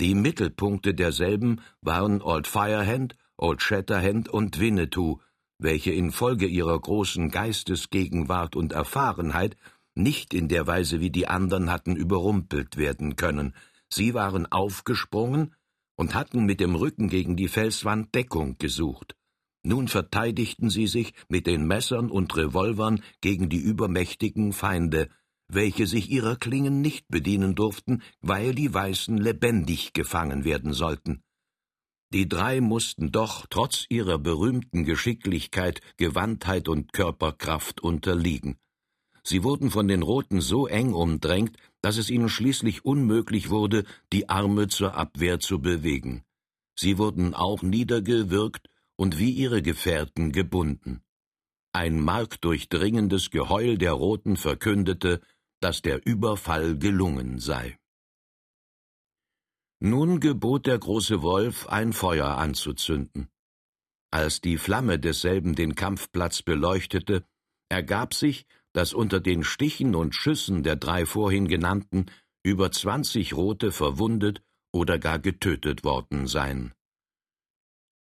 Die 0.00 0.16
Mittelpunkte 0.16 0.92
derselben 0.92 1.60
waren 1.80 2.20
Old 2.20 2.48
Firehand, 2.48 3.16
Old 3.36 3.62
Shatterhand 3.62 4.28
und 4.28 4.58
Winnetou, 4.58 5.20
welche 5.58 5.92
infolge 5.92 6.46
ihrer 6.46 6.78
großen 6.78 7.30
Geistesgegenwart 7.30 8.56
und 8.56 8.72
Erfahrenheit 8.72 9.56
nicht 9.94 10.34
in 10.34 10.48
der 10.48 10.66
Weise 10.66 11.00
wie 11.00 11.10
die 11.10 11.28
anderen 11.28 11.70
hatten 11.70 11.96
überrumpelt 11.96 12.76
werden 12.76 13.16
können. 13.16 13.54
Sie 13.88 14.14
waren 14.14 14.50
aufgesprungen, 14.50 15.54
und 15.96 16.14
hatten 16.14 16.44
mit 16.44 16.60
dem 16.60 16.74
Rücken 16.74 17.08
gegen 17.08 17.36
die 17.36 17.48
Felswand 17.48 18.14
Deckung 18.14 18.58
gesucht. 18.58 19.14
Nun 19.62 19.88
verteidigten 19.88 20.68
sie 20.68 20.86
sich 20.86 21.14
mit 21.28 21.46
den 21.46 21.66
Messern 21.66 22.10
und 22.10 22.36
Revolvern 22.36 23.02
gegen 23.20 23.48
die 23.48 23.60
übermächtigen 23.60 24.52
Feinde, 24.52 25.08
welche 25.48 25.86
sich 25.86 26.10
ihrer 26.10 26.36
Klingen 26.36 26.80
nicht 26.80 27.06
bedienen 27.08 27.54
durften, 27.54 28.02
weil 28.20 28.54
die 28.54 28.72
Weißen 28.72 29.16
lebendig 29.16 29.92
gefangen 29.92 30.44
werden 30.44 30.72
sollten. 30.72 31.22
Die 32.12 32.28
drei 32.28 32.60
mussten 32.60 33.10
doch 33.10 33.46
trotz 33.48 33.86
ihrer 33.88 34.18
berühmten 34.18 34.84
Geschicklichkeit, 34.84 35.80
Gewandtheit 35.96 36.68
und 36.68 36.92
Körperkraft 36.92 37.80
unterliegen. 37.80 38.58
Sie 39.26 39.42
wurden 39.42 39.70
von 39.70 39.88
den 39.88 40.02
Roten 40.02 40.40
so 40.40 40.66
eng 40.66 40.92
umdrängt, 40.92 41.56
dass 41.80 41.96
es 41.96 42.10
ihnen 42.10 42.28
schließlich 42.28 42.84
unmöglich 42.84 43.48
wurde, 43.48 43.84
die 44.12 44.28
Arme 44.28 44.68
zur 44.68 44.94
Abwehr 44.94 45.40
zu 45.40 45.60
bewegen. 45.60 46.24
Sie 46.78 46.98
wurden 46.98 47.34
auch 47.34 47.62
niedergewürgt 47.62 48.68
und 48.96 49.18
wie 49.18 49.30
ihre 49.30 49.62
Gefährten 49.62 50.30
gebunden. 50.32 51.02
Ein 51.72 52.00
markdurchdringendes 52.00 53.30
Geheul 53.30 53.78
der 53.78 53.92
Roten 53.92 54.36
verkündete, 54.36 55.20
dass 55.60 55.80
der 55.80 56.06
Überfall 56.06 56.76
gelungen 56.78 57.38
sei. 57.38 57.78
Nun 59.80 60.20
gebot 60.20 60.66
der 60.66 60.78
große 60.78 61.22
Wolf, 61.22 61.66
ein 61.66 61.92
Feuer 61.92 62.36
anzuzünden. 62.36 63.28
Als 64.10 64.40
die 64.40 64.58
Flamme 64.58 64.98
desselben 64.98 65.54
den 65.54 65.74
Kampfplatz 65.74 66.42
beleuchtete, 66.42 67.26
ergab 67.68 68.14
sich, 68.14 68.46
dass 68.74 68.92
unter 68.92 69.20
den 69.20 69.44
Stichen 69.44 69.94
und 69.94 70.14
Schüssen 70.14 70.62
der 70.62 70.76
drei 70.76 71.06
vorhin 71.06 71.48
genannten 71.48 72.06
über 72.42 72.70
zwanzig 72.70 73.32
Rote 73.32 73.72
verwundet 73.72 74.42
oder 74.72 74.98
gar 74.98 75.18
getötet 75.18 75.84
worden 75.84 76.26
seien. 76.26 76.74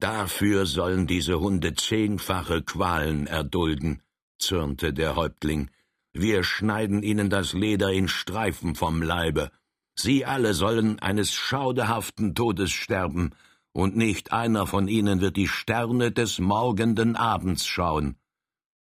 Dafür 0.00 0.66
sollen 0.66 1.06
diese 1.06 1.38
Hunde 1.38 1.74
zehnfache 1.74 2.62
Qualen 2.62 3.28
erdulden, 3.28 4.02
zürnte 4.38 4.92
der 4.92 5.14
Häuptling. 5.14 5.70
Wir 6.12 6.42
schneiden 6.42 7.02
ihnen 7.04 7.30
das 7.30 7.52
Leder 7.52 7.92
in 7.92 8.08
Streifen 8.08 8.74
vom 8.74 9.00
Leibe. 9.00 9.52
Sie 9.94 10.24
alle 10.24 10.54
sollen 10.54 10.98
eines 10.98 11.32
schauderhaften 11.32 12.34
Todes 12.34 12.72
sterben, 12.72 13.30
und 13.74 13.96
nicht 13.96 14.32
einer 14.32 14.66
von 14.66 14.88
ihnen 14.88 15.20
wird 15.20 15.36
die 15.36 15.48
Sterne 15.48 16.12
des 16.12 16.38
morgenden 16.38 17.16
Abends 17.16 17.66
schauen. 17.66 18.16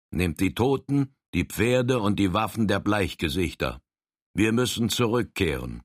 Nehmt 0.10 0.39
die 0.41 0.54
Toten 0.54 1.13
die 1.34 1.46
Pferde 1.46 2.00
und 2.00 2.20
die 2.20 2.34
Waffen 2.34 2.67
der 2.67 2.80
Bleichgesichter. 2.80 3.82
Wir 4.34 4.52
müssen 4.52 4.89
zurückkehren. 4.89 5.82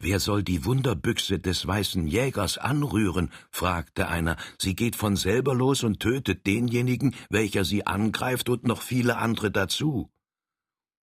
Wer 0.00 0.20
soll 0.20 0.42
die 0.42 0.64
Wunderbüchse 0.64 1.38
des 1.38 1.66
weißen 1.66 2.06
Jägers 2.06 2.58
anrühren? 2.58 3.32
fragte 3.50 4.08
einer. 4.08 4.36
Sie 4.58 4.74
geht 4.74 4.96
von 4.96 5.16
selber 5.16 5.54
los 5.54 5.82
und 5.82 6.00
tötet 6.00 6.46
denjenigen, 6.46 7.14
welcher 7.30 7.64
sie 7.64 7.86
angreift, 7.86 8.48
und 8.48 8.64
noch 8.64 8.82
viele 8.82 9.16
andere 9.16 9.50
dazu. 9.50 10.10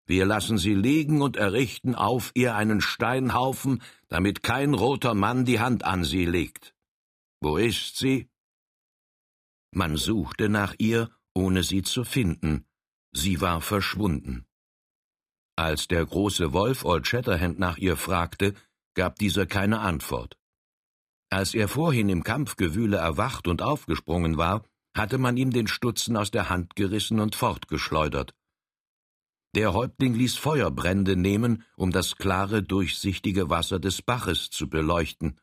Wir 0.06 0.26
lassen 0.26 0.58
sie 0.58 0.74
liegen 0.74 1.22
und 1.22 1.36
errichten 1.36 1.94
auf 1.94 2.32
ihr 2.34 2.54
einen 2.54 2.80
Steinhaufen, 2.80 3.82
damit 4.08 4.42
kein 4.42 4.74
roter 4.74 5.14
Mann 5.14 5.44
die 5.44 5.60
Hand 5.60 5.84
an 5.84 6.04
sie 6.04 6.26
legt. 6.26 6.74
Wo 7.40 7.56
ist 7.56 7.96
sie? 7.96 8.28
Man 9.72 9.96
suchte 9.96 10.48
nach 10.48 10.74
ihr, 10.78 11.10
ohne 11.34 11.62
sie 11.62 11.82
zu 11.82 12.04
finden, 12.04 12.66
Sie 13.12 13.40
war 13.40 13.60
verschwunden. 13.60 14.46
Als 15.56 15.86
der 15.86 16.04
große 16.04 16.52
Wolf 16.52 16.84
Old 16.84 17.06
Shatterhand 17.06 17.58
nach 17.58 17.76
ihr 17.76 17.96
fragte, 17.96 18.54
gab 18.94 19.18
dieser 19.18 19.46
keine 19.46 19.80
Antwort. 19.80 20.38
Als 21.30 21.54
er 21.54 21.68
vorhin 21.68 22.08
im 22.08 22.24
Kampfgewühle 22.24 22.96
erwacht 22.96 23.48
und 23.48 23.62
aufgesprungen 23.62 24.36
war, 24.36 24.64
hatte 24.94 25.18
man 25.18 25.36
ihm 25.36 25.50
den 25.50 25.66
Stutzen 25.66 26.16
aus 26.16 26.30
der 26.30 26.50
Hand 26.50 26.76
gerissen 26.76 27.20
und 27.20 27.34
fortgeschleudert. 27.34 28.34
Der 29.54 29.74
Häuptling 29.74 30.14
ließ 30.14 30.36
Feuerbrände 30.36 31.16
nehmen, 31.16 31.64
um 31.76 31.90
das 31.90 32.16
klare, 32.16 32.62
durchsichtige 32.62 33.50
Wasser 33.50 33.78
des 33.78 34.00
Baches 34.00 34.50
zu 34.50 34.68
beleuchten. 34.68 35.38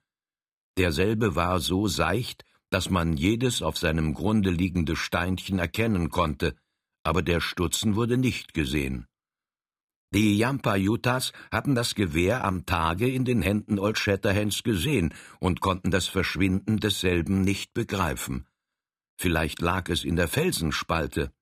Derselbe 0.78 1.36
war 1.36 1.60
so 1.60 1.88
seicht, 1.88 2.44
dass 2.72 2.90
man 2.90 3.18
jedes 3.18 3.62
auf 3.62 3.78
seinem 3.78 4.14
Grunde 4.14 4.50
liegende 4.50 4.96
Steinchen 4.96 5.60
erkennen 5.60 6.10
konnte, 6.10 6.56
aber 7.10 7.24
der 7.24 7.42
Stutzen 7.42 7.96
wurde 7.96 8.18
nicht 8.18 8.54
gesehen. 8.54 9.08
Die 10.14 10.38
Yampayutas 10.38 11.34
hatten 11.52 11.74
das 11.74 11.96
Gewehr 11.96 12.44
am 12.44 12.68
Tage 12.68 13.10
in 13.10 13.26
den 13.26 13.42
Händen 13.42 13.80
Old 13.80 13.98
Shatterhands 13.98 14.62
gesehen 14.62 15.16
und 15.40 15.60
konnten 15.60 15.90
das 15.90 16.06
Verschwinden 16.06 16.80
desselben 16.80 17.42
nicht 17.42 17.74
begreifen. 17.74 18.46
Vielleicht 19.18 19.60
lag 19.60 19.90
es 19.90 20.04
in 20.04 20.18
der 20.18 20.28
Felsenspalte. 20.28 21.34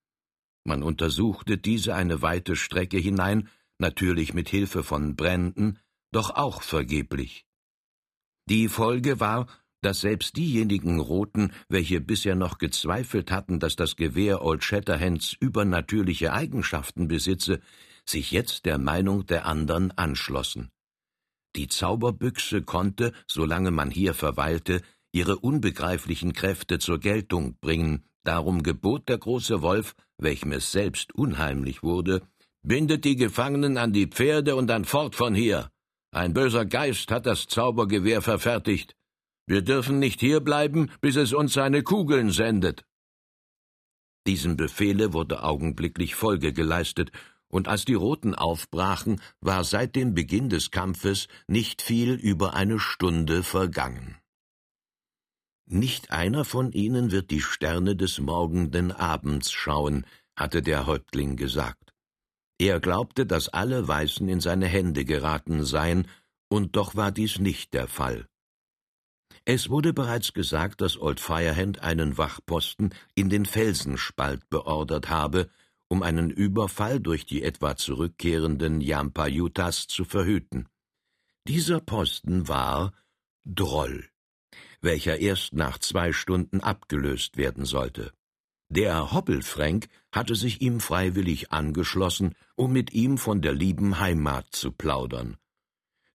Man 0.63 0.83
untersuchte 0.83 1.57
diese 1.57 1.95
eine 1.95 2.21
weite 2.21 2.55
Strecke 2.55 2.97
hinein, 2.97 3.49
natürlich 3.77 4.33
mit 4.33 4.47
Hilfe 4.47 4.83
von 4.83 5.17
Bränden, 5.17 5.79
doch 6.13 6.29
auch 6.29 6.61
vergeblich. 6.61 7.45
Die 8.49 8.69
Folge 8.69 9.19
war, 9.19 9.47
dass 9.87 10.01
selbst 10.01 10.35
diejenigen 10.35 10.99
Roten, 10.99 11.53
welche 11.69 12.01
bisher 12.01 12.35
noch 12.35 12.57
gezweifelt 12.57 13.31
hatten, 13.31 13.61
dass 13.61 13.77
das 13.77 13.95
Gewehr 13.95 14.41
Old 14.41 14.65
Shatterhands 14.65 15.31
übernatürliche 15.39 16.33
Eigenschaften 16.33 17.07
besitze, 17.07 17.61
sich 18.05 18.31
jetzt 18.31 18.65
der 18.65 18.79
Meinung 18.79 19.25
der 19.27 19.45
anderen 19.45 19.97
anschlossen. 19.97 20.71
Die 21.55 21.69
Zauberbüchse 21.69 22.63
konnte, 22.63 23.13
solange 23.27 23.71
man 23.71 23.89
hier 23.89 24.13
verweilte, 24.13 24.81
ihre 25.13 25.37
unbegreiflichen 25.37 26.33
Kräfte 26.33 26.79
zur 26.79 26.99
Geltung 26.99 27.55
bringen, 27.61 28.03
darum 28.25 28.63
gebot 28.63 29.07
der 29.07 29.19
große 29.19 29.61
Wolf, 29.61 29.95
welchem 30.17 30.51
es 30.51 30.73
selbst 30.73 31.15
unheimlich 31.15 31.81
wurde, 31.81 32.27
Bindet 32.61 33.05
die 33.05 33.15
Gefangenen 33.15 33.77
an 33.77 33.93
die 33.93 34.07
Pferde 34.07 34.57
und 34.57 34.67
dann 34.67 34.83
fort 34.83 35.15
von 35.15 35.33
hier. 35.33 35.69
Ein 36.11 36.33
böser 36.33 36.65
Geist 36.65 37.09
hat 37.11 37.25
das 37.25 37.47
Zaubergewehr 37.47 38.21
verfertigt. 38.21 38.96
Wir 39.47 39.61
dürfen 39.61 39.97
nicht 39.99 40.19
hierbleiben, 40.19 40.91
bis 40.99 41.15
es 41.15 41.33
uns 41.33 41.53
seine 41.53 41.81
Kugeln 41.81 42.31
sendet. 42.31 42.85
Diesem 44.27 44.57
Befehle 44.57 45.13
wurde 45.13 45.41
augenblicklich 45.41 46.15
Folge 46.15 46.51
geleistet, 46.51 47.11
und 47.47 47.69
als 47.69 47.85
die 47.85 47.93
Roten 47.93 48.35
aufbrachen, 48.35 49.21
war 49.39 49.63
seit 49.63 49.95
dem 49.95 50.13
Beginn 50.13 50.49
des 50.49 50.69
Kampfes 50.69 51.29
nicht 51.47 51.81
viel 51.81 52.13
über 52.15 52.55
eine 52.55 52.77
Stunde 52.77 53.41
vergangen. 53.41 54.17
Nicht 55.65 56.11
einer 56.11 56.43
von 56.43 56.73
ihnen 56.73 57.11
wird 57.11 57.31
die 57.31 57.39
Sterne 57.39 57.95
des 57.95 58.19
morgenden 58.19 58.91
Abends 58.91 59.53
schauen, 59.53 60.05
hatte 60.35 60.61
der 60.61 60.85
Häuptling 60.87 61.37
gesagt. 61.37 61.93
Er 62.57 62.81
glaubte, 62.81 63.25
dass 63.25 63.47
alle 63.47 63.87
Weißen 63.87 64.27
in 64.27 64.41
seine 64.41 64.67
Hände 64.67 65.05
geraten 65.05 65.63
seien, 65.63 66.07
und 66.49 66.75
doch 66.75 66.95
war 66.95 67.13
dies 67.13 67.39
nicht 67.39 67.73
der 67.73 67.87
Fall. 67.87 68.27
Es 69.49 69.69
wurde 69.69 69.93
bereits 69.93 70.33
gesagt, 70.33 70.81
dass 70.81 70.99
Old 70.99 71.21
Firehand 71.21 71.81
einen 71.81 72.17
Wachposten 72.17 72.93
in 73.15 73.29
den 73.29 73.45
Felsenspalt 73.45 74.49
beordert 74.49 75.09
habe, 75.09 75.49
um 75.87 76.03
einen 76.03 76.31
Überfall 76.31 76.99
durch 76.99 77.25
die 77.25 77.43
etwa 77.43 77.77
zurückkehrenden 77.77 78.81
Yampayutas 78.81 79.87
zu 79.87 80.03
verhüten. 80.03 80.67
Dieser 81.47 81.79
Posten 81.79 82.49
war 82.49 82.91
Droll, 83.45 84.09
welcher 84.81 85.17
erst 85.17 85.53
nach 85.53 85.77
zwei 85.77 86.11
Stunden 86.11 86.59
abgelöst 86.59 87.37
werden 87.37 87.63
sollte. 87.63 88.11
Der 88.67 89.13
Hoppelfränk 89.13 89.87
hatte 90.11 90.35
sich 90.35 90.61
ihm 90.61 90.81
freiwillig 90.81 91.53
angeschlossen, 91.53 92.35
um 92.57 92.73
mit 92.73 92.91
ihm 92.91 93.17
von 93.17 93.41
der 93.41 93.53
lieben 93.53 93.97
Heimat 94.01 94.47
zu 94.51 94.73
plaudern. 94.73 95.37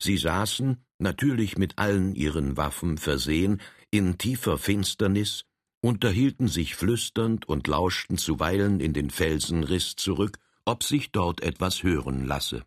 Sie 0.03 0.17
saßen, 0.17 0.85
natürlich 0.99 1.59
mit 1.59 1.79
allen 1.79 2.17
ihren 2.17 2.57
Waffen 2.57 2.99
versehen, 2.99 3.61
in 3.93 4.19
tiefer 4.19 4.59
Finsternis 4.59 5.45
unterhielten 5.81 6.49
sich 6.49 6.75
flüsternd 6.75 7.49
und 7.49 7.69
lauschten 7.69 8.19
zuweilen 8.19 8.81
in 8.81 8.95
den 8.95 9.11
Felsenriss 9.11 9.95
zurück, 9.95 10.41
ob 10.65 10.83
sich 10.83 11.13
dort 11.13 11.41
etwas 11.41 11.85
hören 11.85 12.27
lasse. 12.27 12.65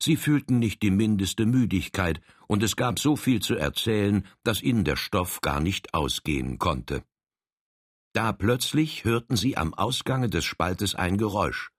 Sie 0.00 0.16
fühlten 0.16 0.58
nicht 0.58 0.82
die 0.82 0.90
mindeste 0.90 1.46
Müdigkeit, 1.46 2.20
und 2.48 2.64
es 2.64 2.74
gab 2.74 2.98
so 2.98 3.14
viel 3.14 3.40
zu 3.40 3.54
erzählen, 3.54 4.26
dass 4.42 4.62
ihnen 4.62 4.82
der 4.82 4.96
Stoff 4.96 5.40
gar 5.42 5.60
nicht 5.60 5.94
ausgehen 5.94 6.58
konnte. 6.58 7.04
Da 8.14 8.32
plötzlich 8.32 9.04
hörten 9.04 9.36
sie 9.36 9.56
am 9.56 9.74
Ausgange 9.74 10.28
des 10.28 10.44
Spaltes 10.44 10.96
ein 10.96 11.18
Geräusch, 11.18 11.70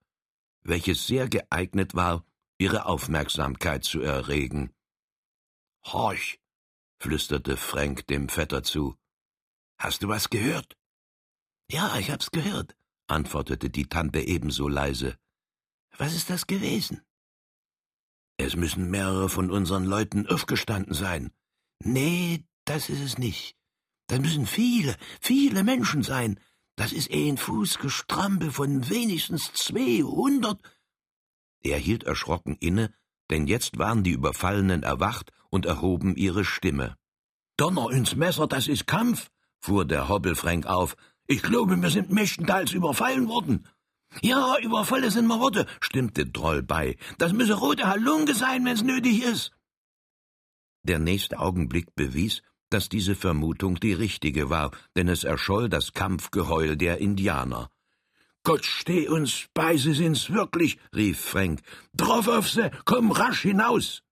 welches 0.63 1.05
sehr 1.05 1.27
geeignet 1.27 1.95
war, 1.95 2.23
ihre 2.57 2.85
Aufmerksamkeit 2.85 3.83
zu 3.83 4.01
erregen. 4.01 4.73
Horch, 5.85 6.39
flüsterte 6.99 7.57
Frank 7.57 8.07
dem 8.07 8.29
Vetter 8.29 8.63
zu. 8.63 8.95
Hast 9.79 10.03
du 10.03 10.07
was 10.07 10.29
gehört? 10.29 10.75
Ja, 11.69 11.97
ich 11.97 12.09
hab's 12.11 12.31
gehört, 12.31 12.75
antwortete 13.07 13.69
die 13.69 13.87
Tante 13.87 14.21
ebenso 14.21 14.67
leise. 14.67 15.17
Was 15.97 16.15
ist 16.15 16.29
das 16.29 16.47
gewesen? 16.47 17.01
Es 18.37 18.55
müssen 18.55 18.89
mehrere 18.89 19.29
von 19.29 19.49
unseren 19.51 19.85
Leuten 19.85 20.27
aufgestanden 20.27 20.93
sein. 20.93 21.31
Nee, 21.83 22.43
das 22.65 22.89
ist 22.89 23.01
es 23.01 23.17
nicht. 23.17 23.55
Das 24.07 24.19
müssen 24.19 24.45
viele, 24.45 24.95
viele 25.21 25.63
Menschen 25.63 26.03
sein. 26.03 26.39
Das 26.75 26.93
ist 26.93 27.11
ein 27.11 27.37
Fußgestrampel 27.37 28.51
von 28.51 28.89
wenigstens 28.89 29.51
zweihundert. 29.53 30.61
Er 31.63 31.77
hielt 31.77 32.03
erschrocken 32.03 32.57
inne, 32.59 32.93
denn 33.29 33.47
jetzt 33.47 33.77
waren 33.77 34.03
die 34.03 34.11
Überfallenen 34.11 34.83
erwacht 34.83 35.31
und 35.49 35.65
erhoben 35.65 36.15
ihre 36.15 36.45
Stimme. 36.45 36.95
Donner 37.57 37.89
ins 37.91 38.15
Messer, 38.15 38.47
das 38.47 38.67
ist 38.67 38.87
Kampf, 38.87 39.29
fuhr 39.59 39.85
der 39.85 40.07
Hobbelfränk 40.09 40.65
auf. 40.65 40.95
Ich 41.25 41.41
glaube, 41.41 41.81
wir 41.81 41.89
sind 41.89 42.11
mächtenteils 42.11 42.71
überfallen 42.71 43.27
worden. 43.27 43.67
Ja, 44.21 44.57
überfallen 44.61 45.11
sind 45.11 45.27
wir 45.27 45.39
worden, 45.39 45.65
stimmte 45.81 46.25
Droll 46.25 46.63
bei. 46.63 46.97
Das 47.17 47.33
müsse 47.33 47.55
rote 47.55 47.87
Halunge 47.87 48.33
sein, 48.33 48.63
wenn's 48.65 48.83
nötig 48.83 49.23
ist. 49.23 49.51
Der 50.83 50.99
nächste 50.99 51.39
Augenblick 51.39 51.95
bewies, 51.95 52.41
dass 52.69 52.89
diese 52.89 53.15
Vermutung 53.15 53.79
die 53.79 53.93
richtige 53.93 54.49
war, 54.49 54.71
denn 54.95 55.09
es 55.09 55.23
erscholl 55.23 55.67
das 55.69 55.93
Kampfgeheul 55.93 56.77
der 56.77 56.99
Indianer. 56.99 57.69
Gott 58.47 58.65
steh 58.65 59.09
uns 59.09 59.47
bei, 59.53 59.75
sie 59.75 59.93
sind's 59.93 60.29
wirklich, 60.29 60.79
rief 60.95 61.19
Frank. 61.19 61.59
Drauf 61.93 62.29
auf 62.29 62.49
se, 62.49 62.71
komm 62.85 63.11
rasch 63.11 63.41
hinaus! 63.41 64.03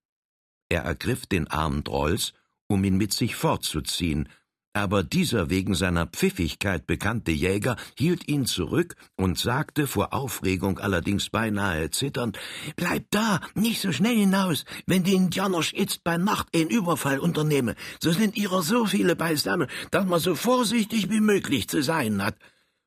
Er 0.67 0.81
ergriff 0.81 1.25
den 1.25 1.47
Arm 1.47 1.85
Drolls, 1.85 2.33
um 2.67 2.83
ihn 2.83 2.97
mit 2.97 3.13
sich 3.13 3.37
fortzuziehen, 3.37 4.27
aber 4.73 5.03
dieser 5.03 5.49
wegen 5.49 5.73
seiner 5.73 6.05
Pfiffigkeit 6.05 6.85
bekannte 6.85 7.31
Jäger 7.31 7.77
hielt 7.97 8.27
ihn 8.27 8.45
zurück 8.45 8.97
und 9.15 9.39
sagte 9.39 9.87
vor 9.87 10.11
Aufregung 10.11 10.79
allerdings 10.79 11.29
beinahe 11.29 11.89
zitternd 11.91 12.37
Bleib 12.75 13.05
da, 13.11 13.39
nicht 13.53 13.79
so 13.79 13.93
schnell 13.93 14.17
hinaus. 14.17 14.65
Wenn 14.85 15.05
die 15.05 15.13
Indianer 15.13 15.61
jetzt 15.71 16.03
bei 16.03 16.17
Nacht 16.17 16.49
einen 16.53 16.69
Überfall 16.69 17.19
unternehmen, 17.19 17.75
so 18.01 18.11
sind 18.11 18.35
ihrer 18.35 18.63
so 18.63 18.85
viele 18.85 19.15
beisammen, 19.15 19.69
dass 19.91 20.05
man 20.05 20.19
so 20.19 20.35
vorsichtig 20.35 21.09
wie 21.09 21.21
möglich 21.21 21.69
zu 21.69 21.81
sein 21.81 22.21
hat. 22.21 22.35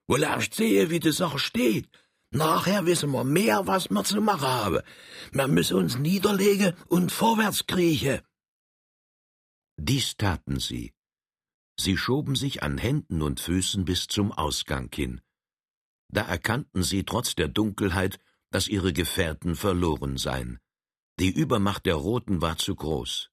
Wohl 0.09 0.23
erst 0.23 0.55
sehe, 0.55 0.91
wie 0.91 1.01
die 1.01 1.13
Sache 1.13 1.39
steht. 1.39 1.89
Nachher 2.31 2.85
wissen 2.87 3.13
wir 3.13 3.25
mehr, 3.25 3.67
was 3.67 3.89
wir 3.91 4.05
zu 4.05 4.21
machen 4.21 4.49
haben. 4.63 4.81
Wir 5.33 5.49
müssen 5.49 5.77
uns 5.77 5.99
niederlegen 5.99 6.75
und 6.89 7.13
vorwärts 7.13 7.67
kriechen. 7.67 8.21
Dies 9.77 10.17
taten 10.17 10.59
sie 10.59 10.93
Sie 11.81 11.97
schoben 11.97 12.35
sich 12.35 12.63
an 12.65 12.77
Händen 12.77 13.23
und 13.23 13.39
Füßen 13.39 13.85
bis 13.85 14.09
zum 14.09 14.33
Ausgang 14.33 14.91
hin. 14.93 15.21
Da 16.09 16.23
erkannten 16.23 16.83
sie 16.83 17.05
trotz 17.05 17.37
der 17.37 17.49
Dunkelheit, 17.49 18.19
dass 18.51 18.67
ihre 18.67 18.93
Gefährten 18.93 19.55
verloren 19.55 20.17
seien. 20.17 20.59
Die 21.21 21.31
Übermacht 21.31 21.87
der 21.87 21.95
Roten 21.95 22.43
war 22.43 22.59
zu 22.59 22.75
groß. 22.75 23.31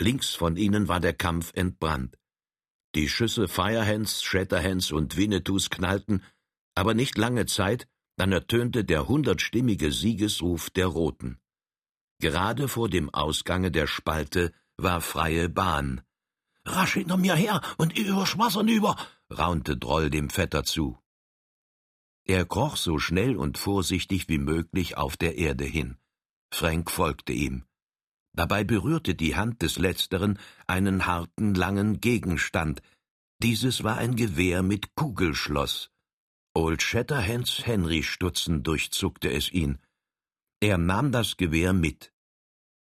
Links 0.00 0.34
von 0.34 0.56
ihnen 0.56 0.88
war 0.88 0.98
der 0.98 1.14
Kampf 1.14 1.52
entbrannt. 1.54 2.18
Die 2.94 3.08
Schüsse 3.08 3.48
Firehands, 3.48 4.22
Shatterhands 4.22 4.92
und 4.92 5.16
Winnetous 5.16 5.68
knallten, 5.68 6.22
aber 6.76 6.94
nicht 6.94 7.18
lange 7.18 7.46
Zeit, 7.46 7.88
dann 8.16 8.30
ertönte 8.30 8.84
der 8.84 9.08
hundertstimmige 9.08 9.90
Siegesruf 9.90 10.70
der 10.70 10.86
Roten. 10.86 11.40
Gerade 12.20 12.68
vor 12.68 12.88
dem 12.88 13.12
Ausgange 13.12 13.72
der 13.72 13.88
Spalte 13.88 14.52
war 14.76 15.00
freie 15.00 15.48
Bahn. 15.48 16.02
Rasch 16.64 16.94
hinter 16.94 17.16
mir 17.16 17.34
her 17.34 17.60
und 17.76 17.98
übers 17.98 18.38
Wasser 18.38 18.62
nüber, 18.62 18.96
raunte 19.30 19.76
Droll 19.76 20.08
dem 20.10 20.30
Vetter 20.30 20.64
zu. 20.64 20.98
Er 22.24 22.46
kroch 22.46 22.76
so 22.76 22.98
schnell 22.98 23.36
und 23.36 23.58
vorsichtig 23.58 24.28
wie 24.28 24.38
möglich 24.38 24.96
auf 24.96 25.16
der 25.16 25.36
Erde 25.36 25.64
hin. 25.64 25.98
Frank 26.50 26.90
folgte 26.90 27.32
ihm. 27.32 27.64
Dabei 28.34 28.64
berührte 28.64 29.14
die 29.14 29.36
Hand 29.36 29.62
des 29.62 29.78
Letzteren 29.78 30.38
einen 30.66 31.06
harten, 31.06 31.54
langen 31.54 32.00
Gegenstand. 32.00 32.82
Dieses 33.42 33.84
war 33.84 33.96
ein 33.96 34.16
Gewehr 34.16 34.62
mit 34.62 34.94
Kugelschloss. 34.96 35.90
Old 36.54 36.82
Shatterhands 36.82 37.66
Henry 37.66 38.02
Stutzen 38.02 38.62
durchzuckte 38.62 39.30
es 39.30 39.50
ihn. 39.52 39.78
Er 40.60 40.78
nahm 40.78 41.12
das 41.12 41.36
Gewehr 41.36 41.72
mit. 41.72 42.13